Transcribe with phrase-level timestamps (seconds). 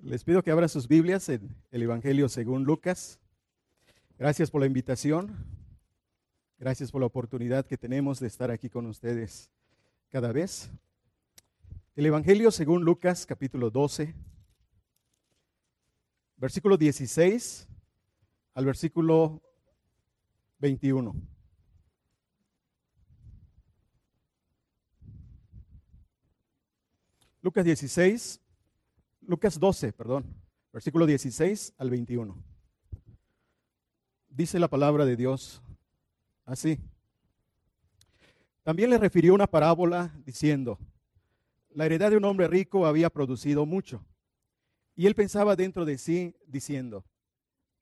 [0.00, 3.18] Les pido que abran sus Biblias en el Evangelio según Lucas.
[4.16, 5.36] Gracias por la invitación.
[6.56, 9.50] Gracias por la oportunidad que tenemos de estar aquí con ustedes
[10.08, 10.70] cada vez.
[11.96, 14.14] El Evangelio según Lucas capítulo 12,
[16.36, 17.66] versículo 16
[18.54, 19.42] al versículo
[20.60, 21.12] 21.
[27.42, 28.40] Lucas 16,
[29.28, 30.24] Lucas 12, perdón,
[30.72, 32.34] versículo 16 al 21.
[34.30, 35.60] Dice la palabra de Dios
[36.46, 36.78] así.
[38.62, 40.78] También le refirió una parábola diciendo,
[41.74, 44.02] la heredad de un hombre rico había producido mucho.
[44.96, 47.04] Y él pensaba dentro de sí diciendo,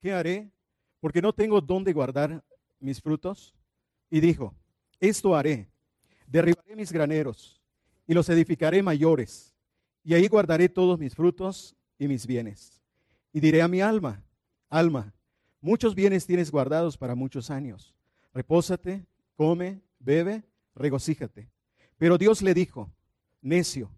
[0.01, 0.51] ¿qué haré?
[0.99, 2.43] Porque no tengo dónde guardar
[2.77, 3.55] mis frutos.
[4.09, 4.53] Y dijo,
[4.99, 5.71] esto haré,
[6.27, 7.61] derribaré mis graneros
[8.05, 9.56] y los edificaré mayores
[10.07, 12.81] y ahí guardaré todos mis frutos y mis bienes.
[13.33, 14.23] Y diré a mi alma,
[14.69, 15.13] alma,
[15.59, 17.93] muchos bienes tienes guardados para muchos años.
[18.33, 20.45] Repósate, come, bebe,
[20.75, 21.49] regocíjate.
[21.97, 22.89] Pero Dios le dijo,
[23.41, 23.91] necio,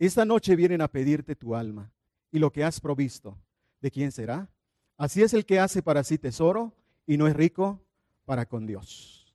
[0.00, 1.92] esta noche vienen a pedirte tu alma
[2.32, 3.38] y lo que has provisto.
[3.80, 4.50] ¿De quién será?
[4.96, 6.74] Así es el que hace para sí tesoro
[7.06, 7.80] y no es rico
[8.24, 9.32] para con Dios.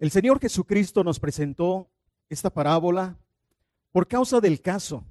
[0.00, 1.88] El Señor Jesucristo nos presentó
[2.28, 3.16] esta parábola
[3.92, 5.04] por causa del caso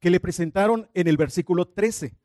[0.00, 2.16] que le presentaron en el versículo 13.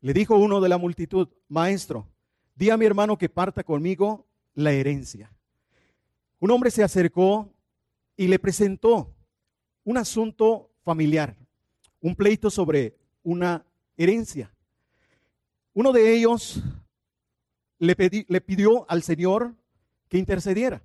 [0.00, 2.08] Le dijo uno de la multitud, maestro,
[2.54, 5.32] di a mi hermano que parta conmigo la herencia.
[6.38, 7.52] Un hombre se acercó
[8.16, 9.14] y le presentó
[9.84, 11.36] un asunto familiar,
[12.00, 14.54] un pleito sobre una herencia.
[15.74, 16.62] Uno de ellos
[17.78, 17.96] le,
[18.28, 19.54] le pidió al Señor
[20.08, 20.82] que intercediera.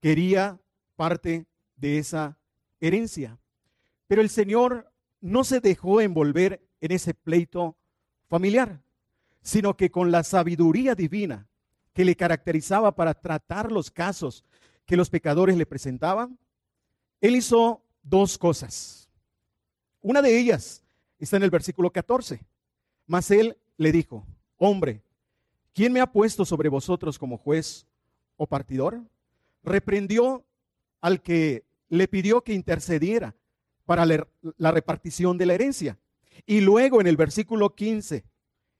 [0.00, 0.60] Quería
[0.94, 1.46] parte
[1.76, 2.38] de esa
[2.80, 3.38] herencia.
[4.06, 4.87] Pero el Señor
[5.20, 7.76] no se dejó envolver en ese pleito
[8.28, 8.80] familiar,
[9.42, 11.48] sino que con la sabiduría divina
[11.92, 14.44] que le caracterizaba para tratar los casos
[14.86, 16.38] que los pecadores le presentaban,
[17.20, 19.08] él hizo dos cosas.
[20.00, 20.82] Una de ellas
[21.18, 22.40] está en el versículo 14.
[23.06, 24.26] Mas él le dijo,
[24.56, 25.02] hombre,
[25.74, 27.86] ¿quién me ha puesto sobre vosotros como juez
[28.36, 29.02] o partidor?
[29.62, 30.44] Reprendió
[31.00, 33.34] al que le pidió que intercediera
[33.88, 35.98] para la repartición de la herencia.
[36.44, 38.22] Y luego en el versículo 15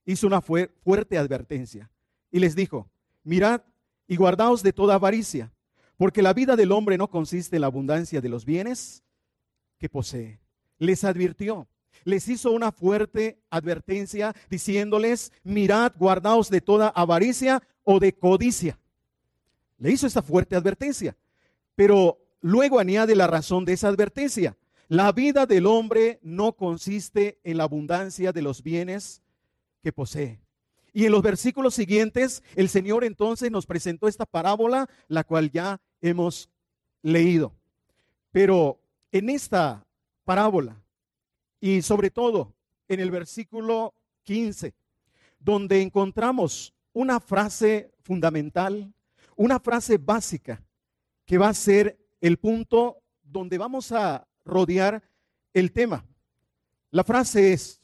[0.04, 1.90] hizo una fuerte advertencia
[2.30, 2.90] y les dijo,
[3.24, 3.62] mirad
[4.06, 5.50] y guardaos de toda avaricia,
[5.96, 9.02] porque la vida del hombre no consiste en la abundancia de los bienes
[9.78, 10.40] que posee.
[10.76, 11.66] Les advirtió,
[12.04, 18.78] les hizo una fuerte advertencia diciéndoles, mirad, guardaos de toda avaricia o de codicia.
[19.78, 21.16] Le hizo esa fuerte advertencia,
[21.74, 24.54] pero luego añade la razón de esa advertencia.
[24.88, 29.22] La vida del hombre no consiste en la abundancia de los bienes
[29.82, 30.40] que posee.
[30.94, 35.78] Y en los versículos siguientes, el Señor entonces nos presentó esta parábola, la cual ya
[36.00, 36.48] hemos
[37.02, 37.54] leído.
[38.32, 38.80] Pero
[39.12, 39.86] en esta
[40.24, 40.82] parábola,
[41.60, 42.54] y sobre todo
[42.88, 43.94] en el versículo
[44.24, 44.74] 15,
[45.38, 48.92] donde encontramos una frase fundamental,
[49.36, 50.64] una frase básica,
[51.26, 55.02] que va a ser el punto donde vamos a rodear
[55.52, 56.04] el tema.
[56.90, 57.80] La frase es,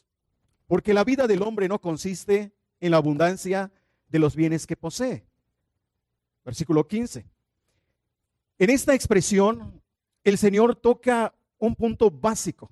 [0.67, 3.71] porque la vida del hombre no consiste en la abundancia
[4.09, 5.25] de los bienes que posee.
[6.43, 7.25] Versículo 15.
[8.57, 9.81] En esta expresión,
[10.23, 12.71] el Señor toca un punto básico,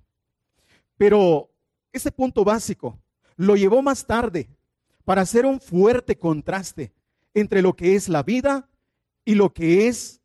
[0.98, 1.50] pero
[1.92, 3.00] ese punto básico
[3.36, 4.50] lo llevó más tarde
[5.06, 6.94] para hacer un fuerte contraste
[7.34, 8.70] entre lo que es la vida
[9.26, 10.22] y lo que es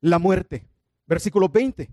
[0.00, 0.68] la muerte.
[1.06, 1.90] Versículo 20.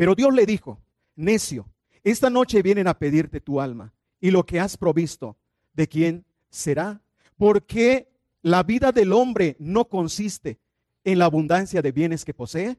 [0.00, 0.80] Pero Dios le dijo,
[1.14, 1.68] necio,
[2.02, 5.36] esta noche vienen a pedirte tu alma y lo que has provisto,
[5.74, 7.02] ¿de quién será?
[7.36, 8.08] Porque
[8.40, 10.58] la vida del hombre no consiste
[11.04, 12.78] en la abundancia de bienes que posee,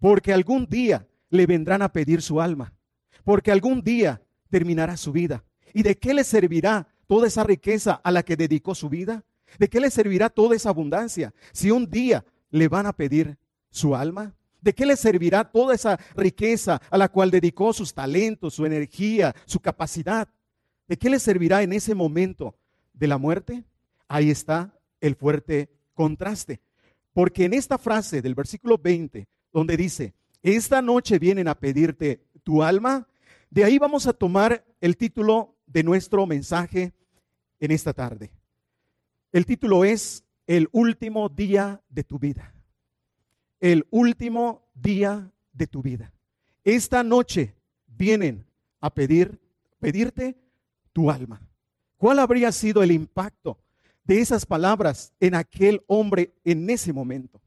[0.00, 2.74] porque algún día le vendrán a pedir su alma,
[3.22, 4.20] porque algún día
[4.50, 5.44] terminará su vida.
[5.72, 9.24] ¿Y de qué le servirá toda esa riqueza a la que dedicó su vida?
[9.60, 13.38] ¿De qué le servirá toda esa abundancia si un día le van a pedir
[13.70, 14.34] su alma?
[14.60, 19.34] ¿De qué le servirá toda esa riqueza a la cual dedicó sus talentos, su energía,
[19.46, 20.28] su capacidad?
[20.88, 22.56] ¿De qué le servirá en ese momento
[22.92, 23.64] de la muerte?
[24.08, 26.60] Ahí está el fuerte contraste.
[27.12, 32.62] Porque en esta frase del versículo 20, donde dice, esta noche vienen a pedirte tu
[32.62, 33.06] alma,
[33.50, 36.92] de ahí vamos a tomar el título de nuestro mensaje
[37.60, 38.32] en esta tarde.
[39.30, 42.57] El título es El último día de tu vida
[43.60, 46.12] el último día de tu vida.
[46.64, 47.54] Esta noche
[47.86, 48.46] vienen
[48.80, 49.40] a pedir,
[49.80, 50.36] pedirte
[50.92, 51.40] tu alma.
[51.96, 53.58] ¿Cuál habría sido el impacto
[54.04, 57.40] de esas palabras en aquel hombre en ese momento?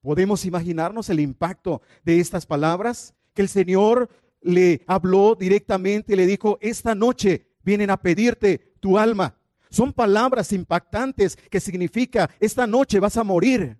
[0.00, 3.14] ¿Podemos imaginarnos el impacto de estas palabras?
[3.32, 4.10] Que el Señor
[4.40, 9.36] le habló directamente y le dijo, esta noche vienen a pedirte tu alma.
[9.70, 13.76] Son palabras impactantes que significa, esta noche vas a morir,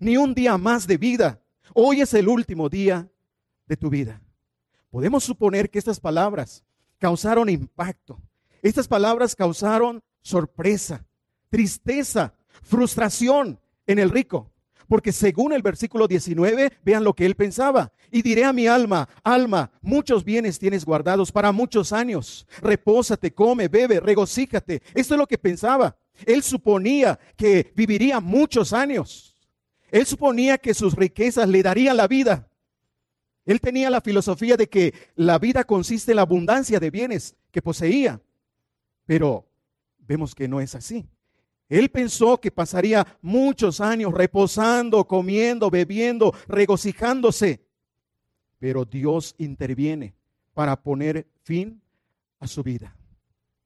[0.00, 1.40] ni un día más de vida.
[1.74, 3.08] Hoy es el último día
[3.66, 4.20] de tu vida.
[4.90, 6.64] Podemos suponer que estas palabras
[6.98, 8.20] causaron impacto.
[8.60, 11.04] Estas palabras causaron sorpresa,
[11.48, 14.52] tristeza, frustración en el rico.
[14.88, 17.92] Porque según el versículo 19, vean lo que él pensaba.
[18.10, 22.46] Y diré a mi alma, alma, muchos bienes tienes guardados para muchos años.
[22.60, 24.82] Repósate, come, bebe, regocíjate.
[24.94, 25.96] Esto es lo que pensaba.
[26.26, 29.31] Él suponía que viviría muchos años.
[29.92, 32.48] Él suponía que sus riquezas le darían la vida.
[33.44, 37.60] Él tenía la filosofía de que la vida consiste en la abundancia de bienes que
[37.60, 38.18] poseía.
[39.04, 39.46] Pero
[39.98, 41.06] vemos que no es así.
[41.68, 47.60] Él pensó que pasaría muchos años reposando, comiendo, bebiendo, regocijándose.
[48.58, 50.14] Pero Dios interviene
[50.54, 51.82] para poner fin
[52.38, 52.96] a su vida.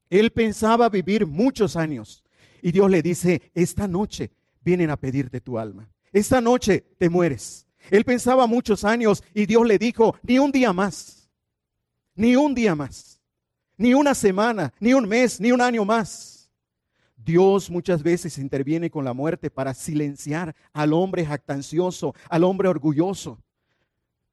[0.09, 2.25] Él pensaba vivir muchos años
[2.61, 5.89] y Dios le dice, esta noche vienen a pedirte tu alma.
[6.17, 7.67] Esta noche te mueres.
[7.91, 11.29] Él pensaba muchos años y Dios le dijo, ni un día más,
[12.15, 13.21] ni un día más,
[13.77, 16.51] ni una semana, ni un mes, ni un año más.
[17.15, 23.37] Dios muchas veces interviene con la muerte para silenciar al hombre jactancioso, al hombre orgulloso.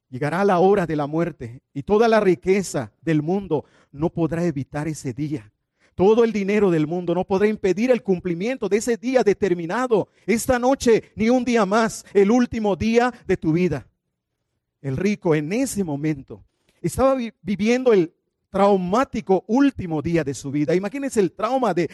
[0.08, 4.88] Llegará la hora de la muerte y toda la riqueza del mundo no podrá evitar
[4.88, 5.52] ese día.
[5.94, 10.08] Todo el dinero del mundo no podrá impedir el cumplimiento de ese día determinado.
[10.26, 13.86] Esta noche, ni un día más, el último día de tu vida.
[14.80, 16.44] El rico en ese momento
[16.82, 18.12] estaba viviendo el
[18.50, 20.74] traumático último día de su vida.
[20.74, 21.88] Imagínense el trauma de,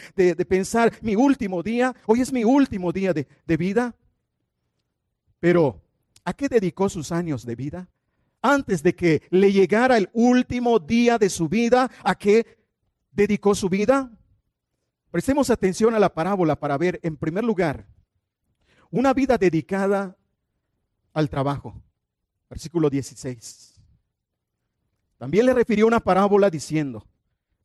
[0.47, 3.95] pensar, mi último día, hoy es mi último día de, de vida.
[5.39, 5.81] Pero,
[6.23, 7.89] ¿a qué dedicó sus años de vida?
[8.41, 12.60] Antes de que le llegara el último día de su vida, ¿a qué
[13.11, 14.11] dedicó su vida?
[15.11, 17.85] Prestemos atención a la parábola para ver, en primer lugar,
[18.89, 20.17] una vida dedicada
[21.13, 21.81] al trabajo.
[22.49, 23.79] Versículo 16.
[25.17, 27.05] También le refirió una parábola diciendo,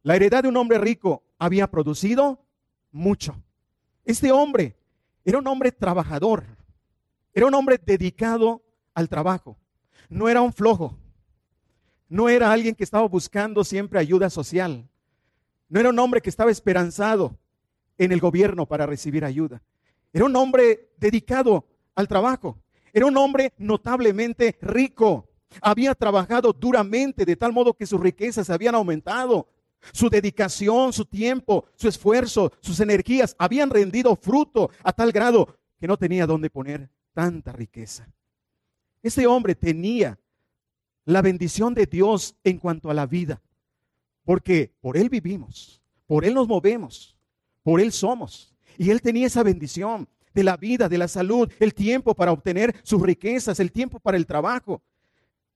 [0.02, 2.44] la heredad de un hombre rico había producido
[2.92, 3.42] mucho.
[4.04, 4.76] Este hombre
[5.24, 6.44] era un hombre trabajador,
[7.34, 8.62] era un hombre dedicado
[8.94, 9.58] al trabajo,
[10.08, 10.96] no era un flojo,
[12.08, 14.88] no era alguien que estaba buscando siempre ayuda social,
[15.68, 17.38] no era un hombre que estaba esperanzado
[17.98, 19.62] en el gobierno para recibir ayuda,
[20.12, 22.58] era un hombre dedicado al trabajo,
[22.92, 25.28] era un hombre notablemente rico,
[25.60, 29.48] había trabajado duramente de tal modo que sus riquezas habían aumentado.
[29.92, 35.86] Su dedicación, su tiempo, su esfuerzo, sus energías habían rendido fruto a tal grado que
[35.86, 38.08] no tenía dónde poner tanta riqueza.
[39.02, 40.18] Ese hombre tenía
[41.04, 43.40] la bendición de Dios en cuanto a la vida,
[44.26, 47.16] porque por Él vivimos, por Él nos movemos,
[47.62, 48.52] por Él somos.
[48.76, 52.74] Y Él tenía esa bendición de la vida, de la salud, el tiempo para obtener
[52.82, 54.82] sus riquezas, el tiempo para el trabajo.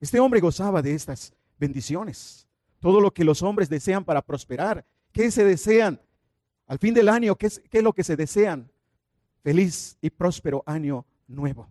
[0.01, 2.47] Este hombre gozaba de estas bendiciones.
[2.79, 4.87] Todo lo que los hombres desean para prosperar.
[5.13, 6.01] ¿Qué se desean?
[6.67, 8.71] Al fin del año, ¿qué es, lo que se desean?
[9.43, 11.69] Feliz y próspero año nuevo.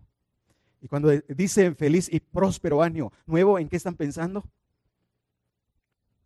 [0.82, 4.44] Y cuando dicen feliz y próspero año nuevo, ¿en qué están pensando?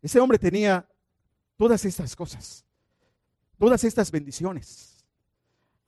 [0.05, 0.87] Ese hombre tenía
[1.57, 2.63] todas estas cosas,
[3.57, 5.03] todas estas bendiciones.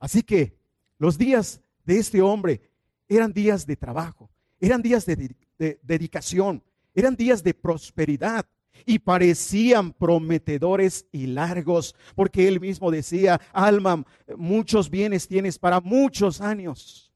[0.00, 0.58] Así que
[0.98, 2.60] los días de este hombre
[3.08, 5.36] eran días de trabajo, eran días de,
[5.84, 6.64] dedicación,
[6.96, 8.44] eran días de prosperidad
[8.84, 14.04] y parecían prometedores y largos, porque él mismo decía, alma,
[14.36, 17.12] muchos bienes tienes para muchos años.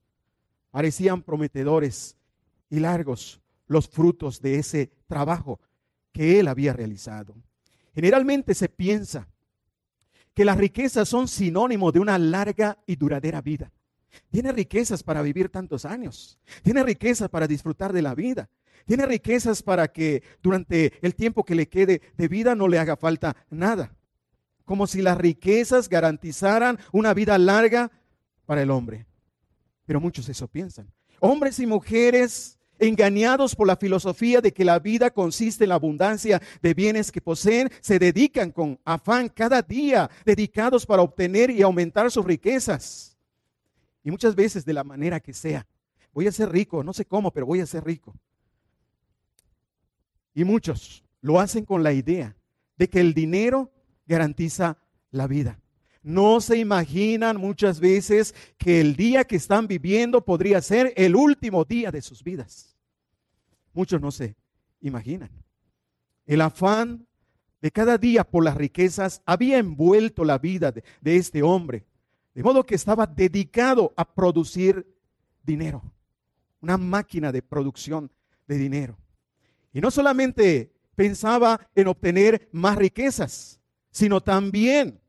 [0.70, 2.16] Parecían prometedores
[2.70, 5.58] y largos los frutos de ese trabajo
[6.12, 7.34] que él había realizado.
[7.94, 9.28] Generalmente se piensa
[10.34, 13.72] que las riquezas son sinónimo de una larga y duradera vida.
[14.30, 16.38] Tiene riquezas para vivir tantos años.
[16.62, 18.48] Tiene riquezas para disfrutar de la vida.
[18.86, 22.96] Tiene riquezas para que durante el tiempo que le quede de vida no le haga
[22.96, 23.94] falta nada.
[24.64, 27.90] Como si las riquezas garantizaran una vida larga
[28.46, 29.06] para el hombre.
[29.86, 30.92] Pero muchos eso piensan.
[31.20, 36.42] Hombres y mujeres engañados por la filosofía de que la vida consiste en la abundancia
[36.60, 42.10] de bienes que poseen, se dedican con afán cada día, dedicados para obtener y aumentar
[42.10, 43.16] sus riquezas.
[44.02, 45.66] Y muchas veces de la manera que sea.
[46.12, 48.14] Voy a ser rico, no sé cómo, pero voy a ser rico.
[50.34, 52.36] Y muchos lo hacen con la idea
[52.76, 53.70] de que el dinero
[54.06, 54.76] garantiza
[55.10, 55.58] la vida.
[56.02, 61.64] No se imaginan muchas veces que el día que están viviendo podría ser el último
[61.64, 62.71] día de sus vidas.
[63.72, 64.36] Muchos no se
[64.80, 65.30] imaginan.
[66.26, 67.06] El afán
[67.60, 71.86] de cada día por las riquezas había envuelto la vida de, de este hombre,
[72.34, 74.86] de modo que estaba dedicado a producir
[75.42, 75.82] dinero,
[76.60, 78.10] una máquina de producción
[78.46, 78.98] de dinero.
[79.72, 83.60] Y no solamente pensaba en obtener más riquezas,
[83.90, 85.00] sino también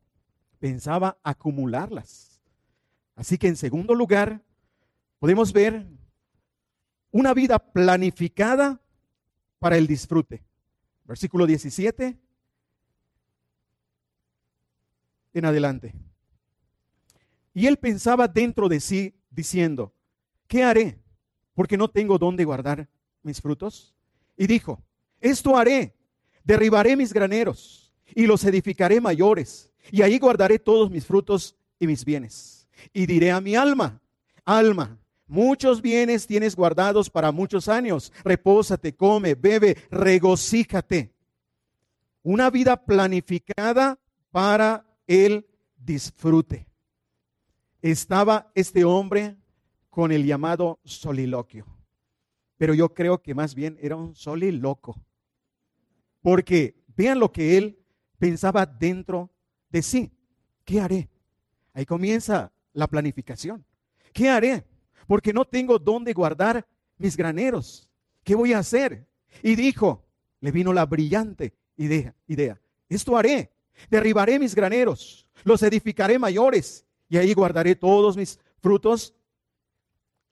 [0.58, 2.40] pensaba acumularlas.
[3.16, 4.42] Así que en segundo lugar,
[5.18, 5.86] podemos ver
[7.14, 8.80] una vida planificada
[9.60, 10.42] para el disfrute.
[11.04, 12.18] Versículo 17
[15.32, 15.94] en adelante.
[17.52, 19.94] Y él pensaba dentro de sí, diciendo,
[20.48, 20.98] ¿qué haré?
[21.54, 22.88] Porque no tengo dónde guardar
[23.22, 23.94] mis frutos.
[24.36, 24.82] Y dijo,
[25.20, 25.94] esto haré,
[26.42, 32.04] derribaré mis graneros y los edificaré mayores, y ahí guardaré todos mis frutos y mis
[32.04, 32.68] bienes.
[32.92, 34.02] Y diré a mi alma,
[34.44, 41.12] alma, muchos bienes tienes guardados para muchos años, repósate, come, bebe, regocíjate.
[42.22, 43.98] Una vida planificada
[44.30, 46.66] para el disfrute.
[47.82, 49.36] Estaba este hombre
[49.90, 51.66] con el llamado soliloquio,
[52.56, 55.04] pero yo creo que más bien era un soliloco,
[56.22, 57.78] porque vean lo que él
[58.18, 59.30] pensaba dentro
[59.68, 60.10] de sí.
[60.64, 61.10] ¿Qué haré?
[61.74, 63.64] Ahí comienza la planificación.
[64.12, 64.64] ¿Qué haré?
[65.06, 66.66] Porque no tengo dónde guardar
[66.98, 67.88] mis graneros.
[68.22, 69.06] ¿Qué voy a hacer?
[69.42, 70.04] Y dijo,
[70.40, 72.60] le vino la brillante idea, idea.
[72.88, 73.52] Esto haré.
[73.90, 79.14] Derribaré mis graneros, los edificaré mayores y ahí guardaré todos mis frutos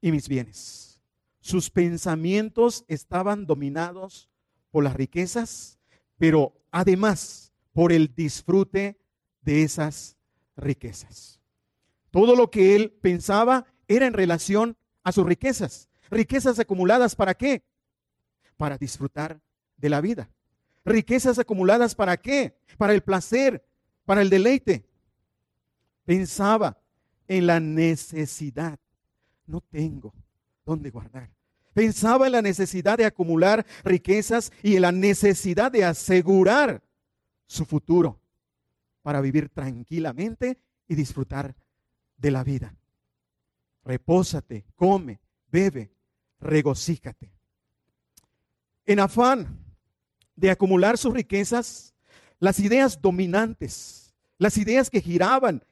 [0.01, 1.03] y mis bienes.
[1.41, 4.31] Sus pensamientos estaban dominados
[4.71, 5.79] por las riquezas,
[6.19, 9.01] pero además por el disfrute
[9.41, 10.17] de esas
[10.57, 11.41] riquezas.
[12.11, 15.89] Todo lo que él pensaba era en relación a sus riquezas.
[16.11, 17.65] Riquezas acumuladas para qué?
[18.57, 19.41] Para disfrutar
[19.77, 20.31] de la vida.
[20.85, 22.57] Riquezas acumuladas para qué?
[22.77, 23.65] Para el placer,
[24.05, 24.85] para el deleite.
[26.05, 26.79] Pensaba
[27.29, 28.79] en la necesidad.
[29.47, 30.13] No tengo
[30.65, 31.31] dónde guardar.
[31.73, 36.83] Pensaba en la necesidad de acumular riquezas y en la necesidad de asegurar
[37.47, 38.21] su futuro
[39.03, 41.57] para vivir tranquilamente y disfrutar
[42.17, 42.75] de la vida.
[43.85, 45.21] Repósate, come,
[45.51, 45.93] bebe,
[46.41, 47.33] regocíjate.
[48.87, 49.59] En afán
[50.37, 51.95] de acumular sus riquezas,
[52.39, 55.65] las ideas dominantes, las ideas que giraban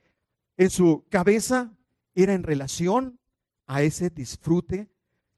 [0.56, 1.72] en su cabeza,
[2.14, 3.18] era en relación
[3.66, 4.88] a ese disfrute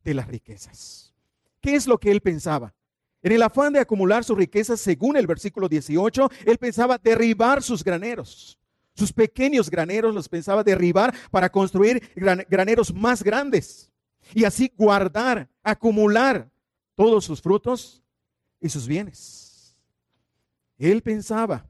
[0.04, 1.14] de las riquezas.
[1.60, 2.74] ¿Qué es lo que él pensaba?
[3.22, 7.84] En el afán de acumular sus riquezas, según el versículo 18, él pensaba derribar sus
[7.84, 8.58] graneros.
[8.94, 13.90] Sus pequeños graneros los pensaba derribar para construir graneros más grandes
[14.34, 16.50] y así guardar, acumular
[16.94, 18.02] todos sus frutos
[18.60, 19.76] y sus bienes.
[20.78, 21.66] Él pensaba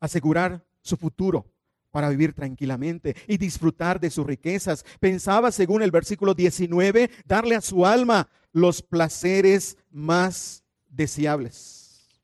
[0.00, 1.52] asegurar su futuro
[1.90, 4.84] para vivir tranquilamente y disfrutar de sus riquezas.
[5.00, 12.20] Pensaba, según el versículo 19, darle a su alma los placeres más deseables.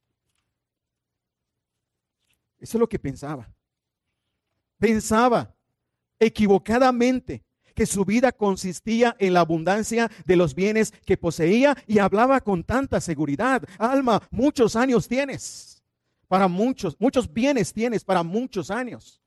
[2.58, 3.52] Eso es lo que pensaba.
[4.82, 5.54] Pensaba
[6.18, 12.40] equivocadamente que su vida consistía en la abundancia de los bienes que poseía y hablaba
[12.40, 13.62] con tanta seguridad.
[13.78, 15.84] Alma, muchos años tienes.
[16.26, 19.22] Para muchos, muchos bienes tienes para muchos años.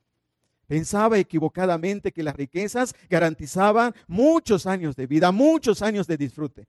[0.68, 6.68] Pensaba equivocadamente que las riquezas garantizaban muchos años de vida, muchos años de disfrute.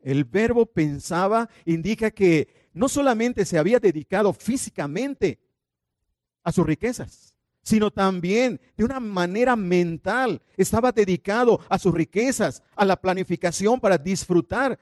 [0.00, 5.38] El verbo pensaba indica que no solamente se había dedicado físicamente
[6.42, 7.35] a sus riquezas,
[7.66, 13.98] sino también de una manera mental estaba dedicado a sus riquezas, a la planificación para
[13.98, 14.78] disfrutar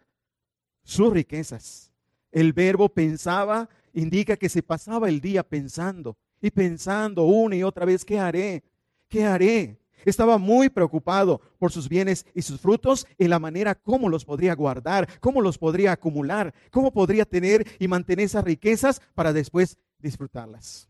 [0.83, 1.91] sus riquezas.
[2.31, 7.87] El verbo pensaba indica que se pasaba el día pensando y pensando una y otra
[7.87, 8.63] vez, ¿qué haré?
[9.09, 9.81] ¿Qué haré?
[10.05, 14.55] Estaba muy preocupado por sus bienes y sus frutos en la manera cómo los podría
[14.55, 20.87] guardar, cómo los podría acumular, cómo podría tener y mantener esas riquezas para después disfrutarlas.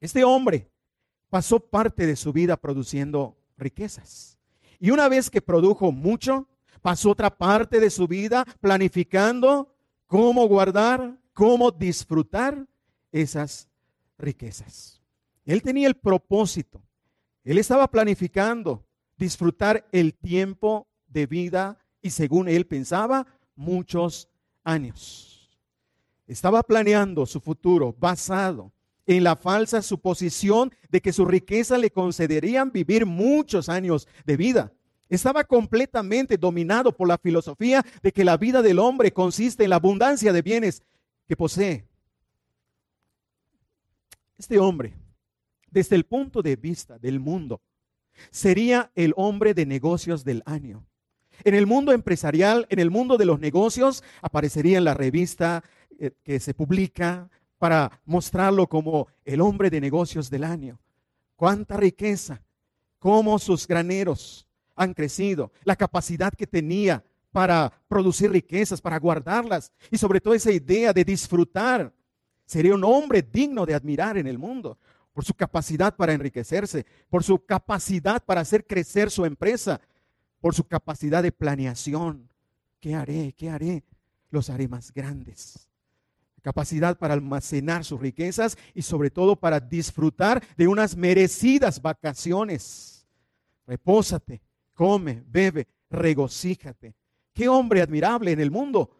[0.00, 0.71] Este hombre
[1.32, 4.38] pasó parte de su vida produciendo riquezas.
[4.78, 6.46] Y una vez que produjo mucho,
[6.82, 9.74] pasó otra parte de su vida planificando
[10.06, 12.66] cómo guardar, cómo disfrutar
[13.10, 13.68] esas
[14.18, 15.00] riquezas.
[15.46, 16.82] Él tenía el propósito
[17.44, 18.86] él estaba planificando
[19.16, 24.28] disfrutar el tiempo de vida y según él pensaba, muchos
[24.64, 25.50] años.
[26.26, 28.71] Estaba planeando su futuro basado
[29.06, 34.72] en la falsa suposición de que su riqueza le concederían vivir muchos años de vida.
[35.08, 39.76] Estaba completamente dominado por la filosofía de que la vida del hombre consiste en la
[39.76, 40.82] abundancia de bienes
[41.26, 41.86] que posee.
[44.38, 44.94] Este hombre,
[45.70, 47.60] desde el punto de vista del mundo,
[48.30, 50.86] sería el hombre de negocios del año.
[51.44, 55.64] En el mundo empresarial, en el mundo de los negocios, aparecería en la revista
[55.98, 57.30] eh, que se publica
[57.62, 60.80] para mostrarlo como el hombre de negocios del año.
[61.36, 62.42] Cuánta riqueza,
[62.98, 69.96] cómo sus graneros han crecido, la capacidad que tenía para producir riquezas, para guardarlas y
[69.96, 71.94] sobre todo esa idea de disfrutar.
[72.46, 74.76] Sería un hombre digno de admirar en el mundo
[75.12, 79.80] por su capacidad para enriquecerse, por su capacidad para hacer crecer su empresa,
[80.40, 82.28] por su capacidad de planeación.
[82.80, 83.32] ¿Qué haré?
[83.38, 83.84] ¿Qué haré?
[84.30, 85.68] Los haré más grandes.
[86.42, 93.06] Capacidad para almacenar sus riquezas y sobre todo para disfrutar de unas merecidas vacaciones.
[93.66, 94.42] Repósate,
[94.74, 96.94] come, bebe, regocíjate.
[97.32, 98.90] Qué hombre admirable en el mundo.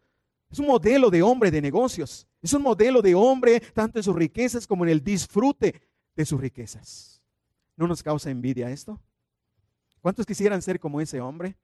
[0.51, 2.29] Es un modelo de hombre de negocios.
[2.41, 5.83] Es un modelo de hombre tanto en sus riquezas como en el disfrute
[6.15, 7.23] de sus riquezas.
[7.77, 9.01] ¿No nos causa envidia esto?
[10.01, 11.57] ¿Cuántos quisieran ser como ese hombre?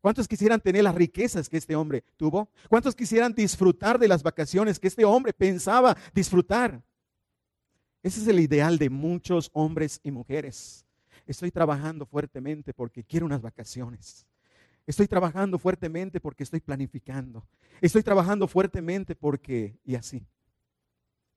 [0.00, 2.48] ¿Cuántos quisieran tener las riquezas que este hombre tuvo?
[2.68, 6.82] ¿Cuántos quisieran disfrutar de las vacaciones que este hombre pensaba disfrutar?
[8.02, 10.86] Ese es el ideal de muchos hombres y mujeres.
[11.26, 14.24] Estoy trabajando fuertemente porque quiero unas vacaciones.
[14.86, 17.46] Estoy trabajando fuertemente porque estoy planificando.
[17.80, 19.78] Estoy trabajando fuertemente porque...
[19.84, 20.26] y así.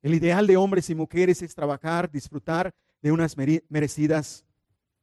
[0.02, 4.46] El ideal de hombres y mujeres es trabajar, disfrutar de unas merecidas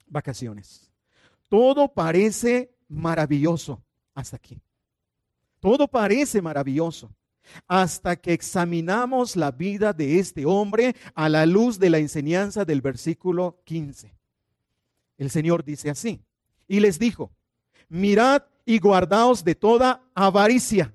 [0.06, 0.90] vacaciones.
[1.48, 3.82] Todo parece maravilloso
[4.14, 4.60] hasta aquí.
[5.60, 7.10] Todo parece maravilloso
[7.66, 12.82] hasta que examinamos la vida de este hombre a la luz de la enseñanza del
[12.82, 14.14] versículo 15.
[15.16, 16.20] El Señor dice así,
[16.66, 17.30] y les dijo,
[17.88, 20.92] mirad y guardaos de toda avaricia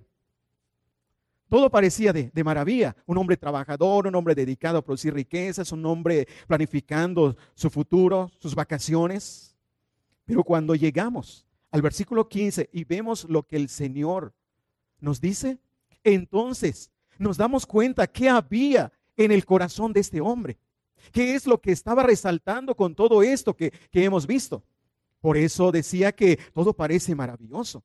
[1.54, 2.96] todo parecía de, maravilla.
[3.06, 8.56] Un hombre trabajador, un hombre dedicado a producir riquezas, un hombre planificando su futuro, sus
[8.56, 9.56] vacaciones.
[10.26, 14.32] Pero cuando llegamos al versículo 15 y vemos lo que el Señor
[15.00, 15.58] nos dice,
[16.04, 20.60] entonces nos damos cuenta que había en el corazón de este hombre.
[21.12, 24.64] ¿Qué es lo que estaba resaltando con todo esto que, que hemos visto?
[25.20, 27.84] Por eso decía que todo parece maravilloso.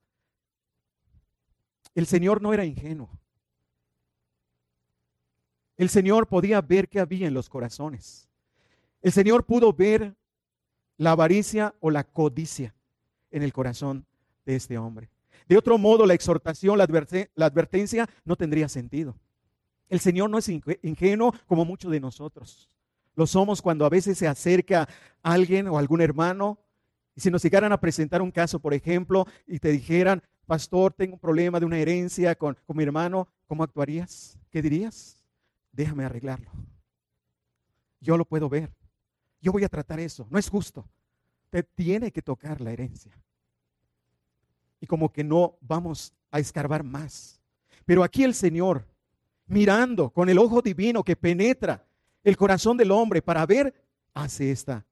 [1.95, 3.09] El Señor no era ingenuo.
[5.79, 8.29] El Señor podía ver qué había en los corazones.
[9.01, 10.15] El Señor pudo ver
[10.99, 12.75] la avaricia o la codicia
[13.31, 14.07] en el corazón
[14.45, 15.11] de este hombre.
[15.47, 19.17] De otro modo, la exhortación, la, advertencia no tendría sentido.
[19.89, 22.71] El Señor no es ingenuo como muchos de nosotros.
[23.15, 24.89] Lo somos cuando a veces se acerca
[25.23, 26.59] alguien o algún hermano
[27.15, 31.15] y si nos llegaran a presentar un caso, por ejemplo, y te dijeran, pastor, tengo
[31.15, 34.39] un problema de una herencia con, con mi hermano, ¿cómo actuarías?
[34.51, 35.19] ¿Qué dirías?
[35.79, 36.51] déjame arreglarlo.
[38.01, 38.75] Yo lo puedo ver.
[39.41, 40.27] Yo voy a tratar eso.
[40.29, 40.85] No es justo.
[41.51, 43.13] Te tiene que tocar la herencia.
[44.81, 47.41] Y como que no vamos a escarbar más.
[47.85, 48.87] Pero aquí el Señor,
[49.47, 51.87] mirando con el ojo divino que penetra
[52.23, 53.75] el corazón del hombre para ver,
[54.13, 54.87] hace esta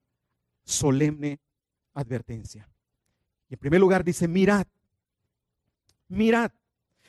[0.63, 1.39] solemne
[1.93, 2.67] advertencia.
[3.49, 4.65] Y en primer lugar dice, mirad,
[6.07, 6.51] mirad,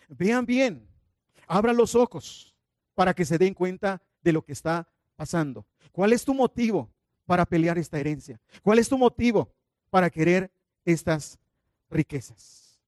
[0.09, 0.87] vean bien,
[1.47, 2.55] abran los ojos,
[2.95, 5.67] para que se den cuenta de lo que está pasando.
[5.93, 6.91] ¿Cuál es tu motivo
[7.29, 8.41] para pelear esta herencia?
[8.63, 9.53] ¿Cuál es tu motivo
[9.91, 10.51] para querer
[10.83, 11.39] estas
[11.91, 12.81] riquezas?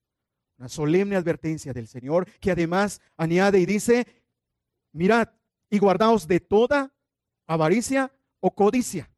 [0.56, 4.06] Una solemne advertencia del Señor que además añade y dice,
[4.92, 5.28] mirad
[5.68, 6.90] y guardaos de toda
[7.46, 9.10] avaricia o codicia.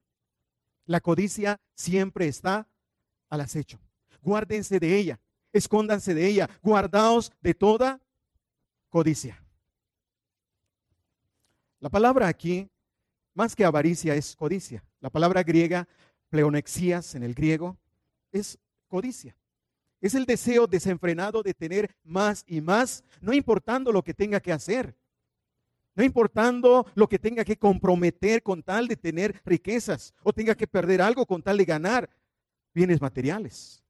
[0.87, 2.67] La codicia siempre está
[3.29, 3.79] al acecho.
[4.23, 5.21] Guárdense de ella,
[5.53, 8.01] escóndanse de ella, guardaos de toda
[8.89, 9.41] codicia.
[11.79, 12.69] La palabra aquí,
[13.35, 14.85] más que avaricia, es codicia.
[15.03, 15.89] La palabra griega,
[16.29, 17.77] pleonexías en el griego,
[18.31, 19.37] es codicia.
[20.01, 24.53] Es el deseo desenfrenado de tener más y más, no importando lo que tenga que
[24.53, 24.97] hacer,
[25.97, 30.69] no importando lo que tenga que comprometer con tal de tener riquezas o tenga que
[30.69, 32.09] perder algo con tal de ganar
[32.73, 33.83] bienes materiales.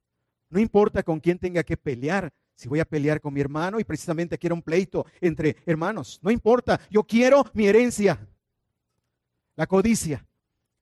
[0.48, 3.84] No importa con quién tenga que pelear, si voy a pelear con mi hermano y
[3.84, 8.18] precisamente quiero un pleito entre hermanos, no importa, yo quiero mi herencia.
[9.56, 10.26] La codicia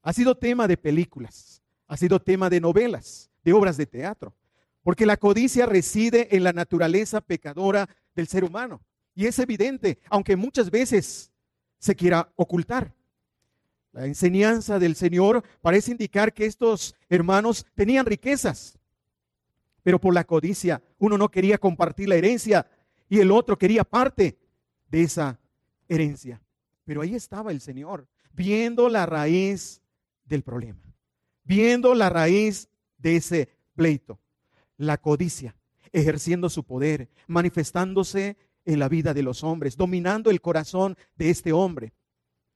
[0.03, 4.35] ha sido tema de películas, ha sido tema de novelas, de obras de teatro,
[4.83, 8.81] porque la codicia reside en la naturaleza pecadora del ser humano.
[9.15, 11.31] Y es evidente, aunque muchas veces
[11.79, 12.95] se quiera ocultar.
[13.93, 18.79] La enseñanza del Señor parece indicar que estos hermanos tenían riquezas,
[19.83, 22.67] pero por la codicia uno no quería compartir la herencia
[23.09, 24.39] y el otro quería parte
[24.89, 25.39] de esa
[25.89, 26.41] herencia.
[26.85, 29.80] Pero ahí estaba el Señor, viendo la raíz
[30.31, 30.81] del problema,
[31.45, 34.19] viendo la raíz de ese pleito,
[34.79, 35.55] la codicia,
[35.93, 41.53] ejerciendo su poder, manifestándose en la vida de los hombres, dominando el corazón de este
[41.53, 41.93] hombre.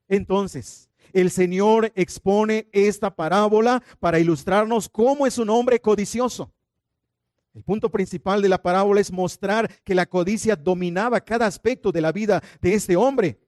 [0.09, 6.53] Entonces, el Señor expone esta parábola para ilustrarnos cómo es un hombre codicioso.
[7.55, 12.01] El punto principal de la parábola es mostrar que la codicia dominaba cada aspecto de
[12.01, 13.39] la vida de este hombre.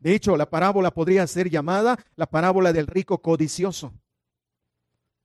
[0.00, 3.92] De hecho, la parábola podría ser llamada la parábola del rico codicioso.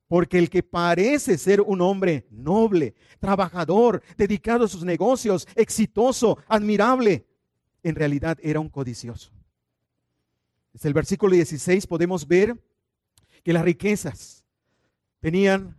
[0.08, 7.26] Porque el que parece ser un hombre noble, trabajador, dedicado a sus negocios, exitoso, admirable,
[7.82, 9.32] en realidad era un codicioso.
[10.74, 12.62] Desde el versículo 16 podemos ver
[13.44, 14.44] que las riquezas
[15.22, 15.76] tenían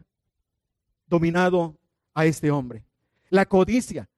[1.06, 1.76] dominado
[2.14, 2.82] a este hombre.
[3.28, 4.09] La codicia,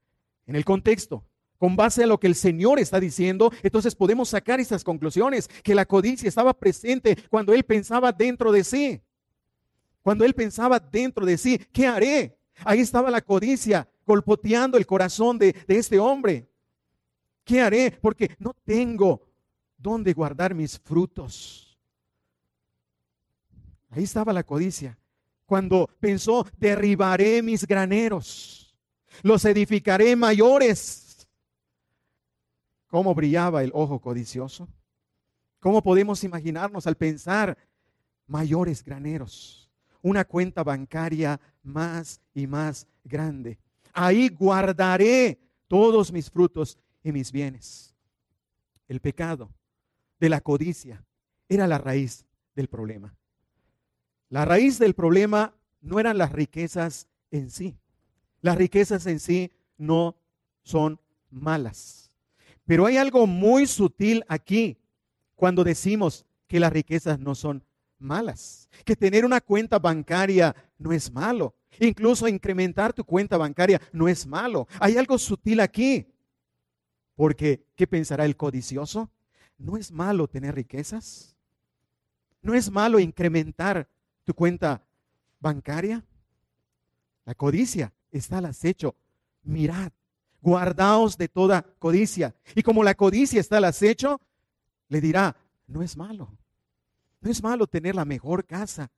[0.46, 1.24] en el contexto,
[1.58, 5.74] con base a lo que el Señor está diciendo, entonces podemos sacar esas conclusiones, que
[5.74, 9.00] la codicia estaba presente cuando él pensaba dentro de sí.
[10.02, 12.38] Cuando él pensaba dentro de sí, ¿qué haré?
[12.64, 16.48] Ahí estaba la codicia golpoteando el corazón de, de este hombre.
[17.44, 17.90] ¿Qué haré?
[18.00, 19.22] Porque no tengo
[19.76, 21.78] dónde guardar mis frutos.
[23.90, 24.98] Ahí estaba la codicia.
[25.46, 28.76] Cuando pensó, derribaré mis graneros,
[29.22, 31.07] los edificaré mayores.
[32.88, 34.66] ¿Cómo brillaba el ojo codicioso?
[35.60, 37.56] ¿Cómo podemos imaginarnos al pensar
[38.26, 39.70] mayores graneros?
[40.02, 43.58] Una cuenta bancaria más y más grande.
[43.92, 47.94] Ahí guardaré todos mis frutos y mis bienes.
[48.86, 49.50] El pecado
[50.18, 51.04] de la codicia
[51.48, 52.24] era la raíz
[52.54, 53.14] del problema.
[54.30, 57.76] La raíz del problema no eran las riquezas en sí.
[58.40, 60.16] Las riquezas en sí no
[60.62, 62.07] son malas.
[62.68, 64.76] Pero hay algo muy sutil aquí
[65.36, 67.64] cuando decimos que las riquezas no son
[67.98, 68.68] malas.
[68.84, 71.54] Que tener una cuenta bancaria no es malo.
[71.80, 74.68] Incluso incrementar tu cuenta bancaria no es malo.
[74.80, 76.12] Hay algo sutil aquí.
[77.14, 79.10] Porque, ¿qué pensará el codicioso?
[79.56, 81.34] ¿No es malo tener riquezas?
[82.42, 83.88] ¿No es malo incrementar
[84.24, 84.84] tu cuenta
[85.40, 86.04] bancaria?
[87.24, 88.94] La codicia está al acecho.
[89.42, 89.90] Mirad,
[90.40, 92.34] guardaos de toda codicia.
[92.54, 94.20] Y como la codicia está al acecho,
[94.88, 96.36] le dirá, no es malo.
[97.20, 98.90] No es malo tener la mejor casa.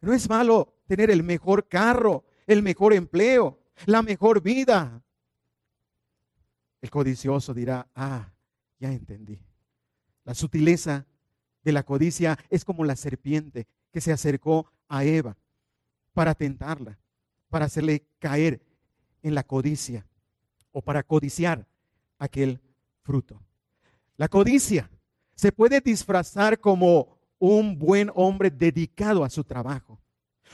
[0.00, 5.02] No es malo tener el mejor carro, el mejor empleo, la mejor vida.
[6.80, 8.30] El codicioso dirá, ah,
[8.78, 9.40] ya entendí.
[10.24, 11.06] La sutileza
[11.64, 15.36] de la codicia es como la serpiente que se acercó a Eva
[16.12, 16.98] para tentarla,
[17.48, 18.60] para hacerle caer
[19.22, 20.06] en la codicia
[20.76, 21.66] o para codiciar
[22.18, 22.60] aquel
[23.02, 23.40] fruto.
[24.18, 24.90] La codicia
[25.34, 29.98] se puede disfrazar como un buen hombre dedicado a su trabajo,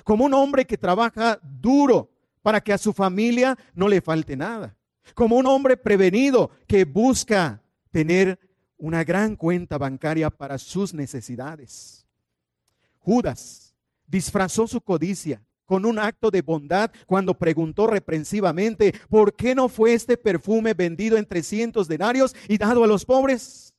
[0.04, 2.08] como un hombre que trabaja duro
[2.40, 4.76] para que a su familia no le falte nada,
[5.12, 8.38] como un hombre prevenido que busca tener
[8.76, 12.06] una gran cuenta bancaria para sus necesidades.
[13.00, 13.74] Judas
[14.06, 19.94] disfrazó su codicia con un acto de bondad cuando preguntó reprensivamente, ¿por qué no fue
[19.94, 23.72] este perfume vendido en 300 denarios y dado a los pobres?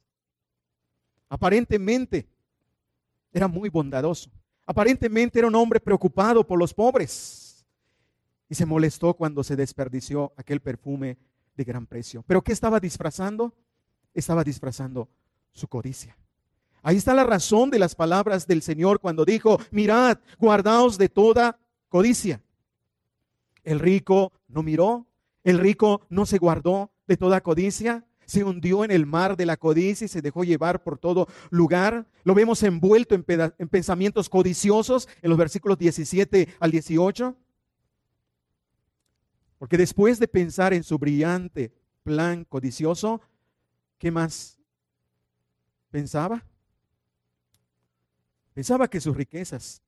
[1.29, 2.25] Aparentemente
[3.31, 4.31] era muy bondadoso.
[4.65, 7.63] Aparentemente era un hombre preocupado por los pobres.
[8.49, 11.19] Y se molestó cuando se desperdició aquel perfume
[11.55, 12.23] de gran precio.
[12.25, 13.53] ¿Pero qué estaba disfrazando?
[14.15, 15.09] estaba disfrazando
[15.51, 16.17] su codicia.
[16.81, 21.59] Ahí está la razón de las palabras del Señor cuando dijo, mirad, guardaos de toda
[21.93, 22.41] codicia.
[23.63, 25.05] El rico no miró,
[25.43, 29.57] el rico no se guardó de toda codicia, se hundió en el mar de la
[29.57, 32.07] codicia y se dejó llevar por todo lugar.
[32.23, 37.37] Lo vemos envuelto en, en pensamientos codiciosos en los versículos 17 al 18.
[39.59, 43.21] Porque después de pensar en su brillante plan codicioso,
[43.99, 44.57] ¿Qué más
[45.91, 46.43] pensaba?
[48.55, 49.82] Pensaba que sus riquezas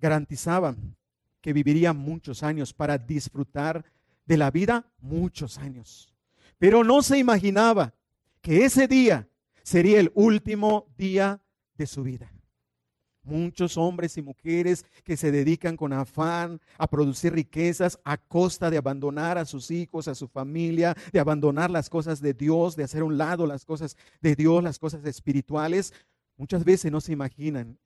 [0.00, 0.96] garantizaban
[1.40, 3.84] que viviría muchos años para disfrutar
[4.26, 6.14] de la vida muchos años.
[6.58, 7.94] Pero no se imaginaba
[8.40, 9.28] que ese día
[9.62, 11.40] sería el último día
[11.74, 12.32] de su vida.
[13.22, 18.78] Muchos hombres y mujeres que se dedican con afán a producir riquezas a costa de
[18.78, 23.02] abandonar a sus hijos, a su familia, de abandonar las cosas de Dios, de hacer
[23.02, 25.92] un lado las cosas de Dios, las cosas espirituales.
[26.36, 27.78] muchas veces no se imaginan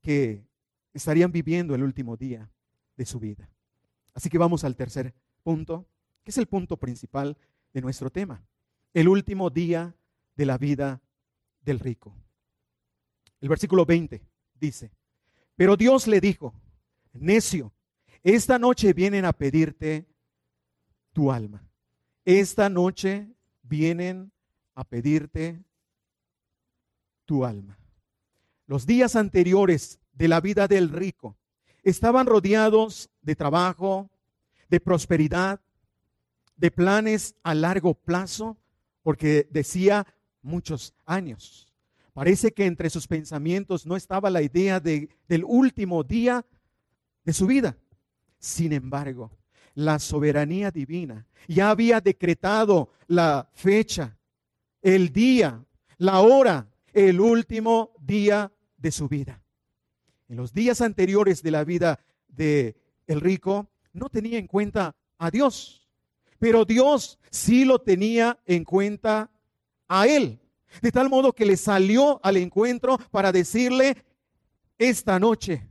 [0.00, 0.44] que
[0.92, 2.50] estarían viviendo el último día
[2.96, 3.48] de su vida.
[4.14, 5.86] Así que vamos al tercer punto,
[6.24, 7.36] que es el punto principal
[7.72, 8.44] de nuestro tema.
[8.92, 9.96] El último día
[10.36, 11.02] de la vida
[11.62, 12.14] del rico.
[13.40, 14.22] El versículo 20
[14.54, 14.92] dice,
[15.56, 16.54] pero Dios le dijo,
[17.12, 17.72] necio,
[18.22, 20.06] esta noche vienen a pedirte
[21.12, 21.66] tu alma.
[22.24, 23.28] Esta noche
[23.62, 24.32] vienen
[24.74, 25.64] a pedirte
[27.24, 27.78] tu alma.
[28.66, 31.36] Los días anteriores de la vida del rico
[31.82, 34.10] estaban rodeados de trabajo,
[34.68, 35.60] de prosperidad,
[36.56, 38.56] de planes a largo plazo,
[39.02, 40.06] porque decía
[40.42, 41.68] muchos años.
[42.12, 46.44] Parece que entre sus pensamientos no estaba la idea de, del último día
[47.24, 47.76] de su vida.
[48.38, 49.30] Sin embargo,
[49.74, 54.18] la soberanía divina ya había decretado la fecha,
[54.82, 55.64] el día,
[55.96, 59.41] la hora, el último día de su vida.
[60.32, 62.74] En los días anteriores de la vida de
[63.06, 65.86] el rico no tenía en cuenta a Dios,
[66.38, 69.30] pero Dios sí lo tenía en cuenta
[69.88, 70.40] a él.
[70.80, 73.94] De tal modo que le salió al encuentro para decirle,
[74.78, 75.68] esta noche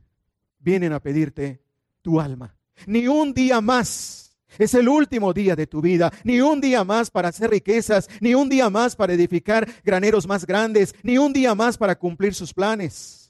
[0.60, 1.60] vienen a pedirte
[2.00, 2.56] tu alma.
[2.86, 4.38] Ni un día más.
[4.58, 6.12] Es el último día de tu vida.
[6.22, 8.08] Ni un día más para hacer riquezas.
[8.20, 10.94] Ni un día más para edificar graneros más grandes.
[11.02, 13.21] Ni un día más para cumplir sus planes.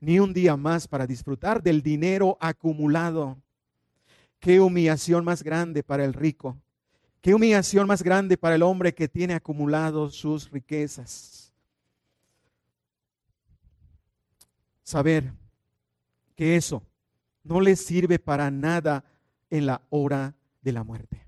[0.00, 3.36] Ni un día más para disfrutar del dinero acumulado.
[4.38, 6.56] Qué humillación más grande para el rico
[7.20, 11.52] Qué humillación más grande para el hombre que tiene acumulado sus riquezas.
[14.82, 15.32] Saber
[16.34, 16.82] que eso
[17.44, 19.04] no le sirve para nada
[19.50, 21.26] en la hora de la muerte.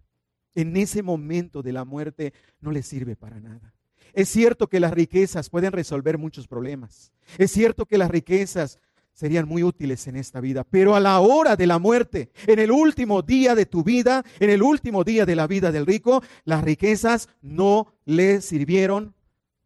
[0.54, 3.71] En ese momento de la muerte no le sirve para nada.
[4.12, 7.12] Es cierto que las riquezas pueden resolver muchos problemas.
[7.38, 8.78] Es cierto que las riquezas
[9.14, 10.64] serían muy útiles en esta vida.
[10.64, 14.50] Pero a la hora de la muerte, en el último día de tu vida, en
[14.50, 19.14] el último día de la vida del rico, las riquezas no le sirvieron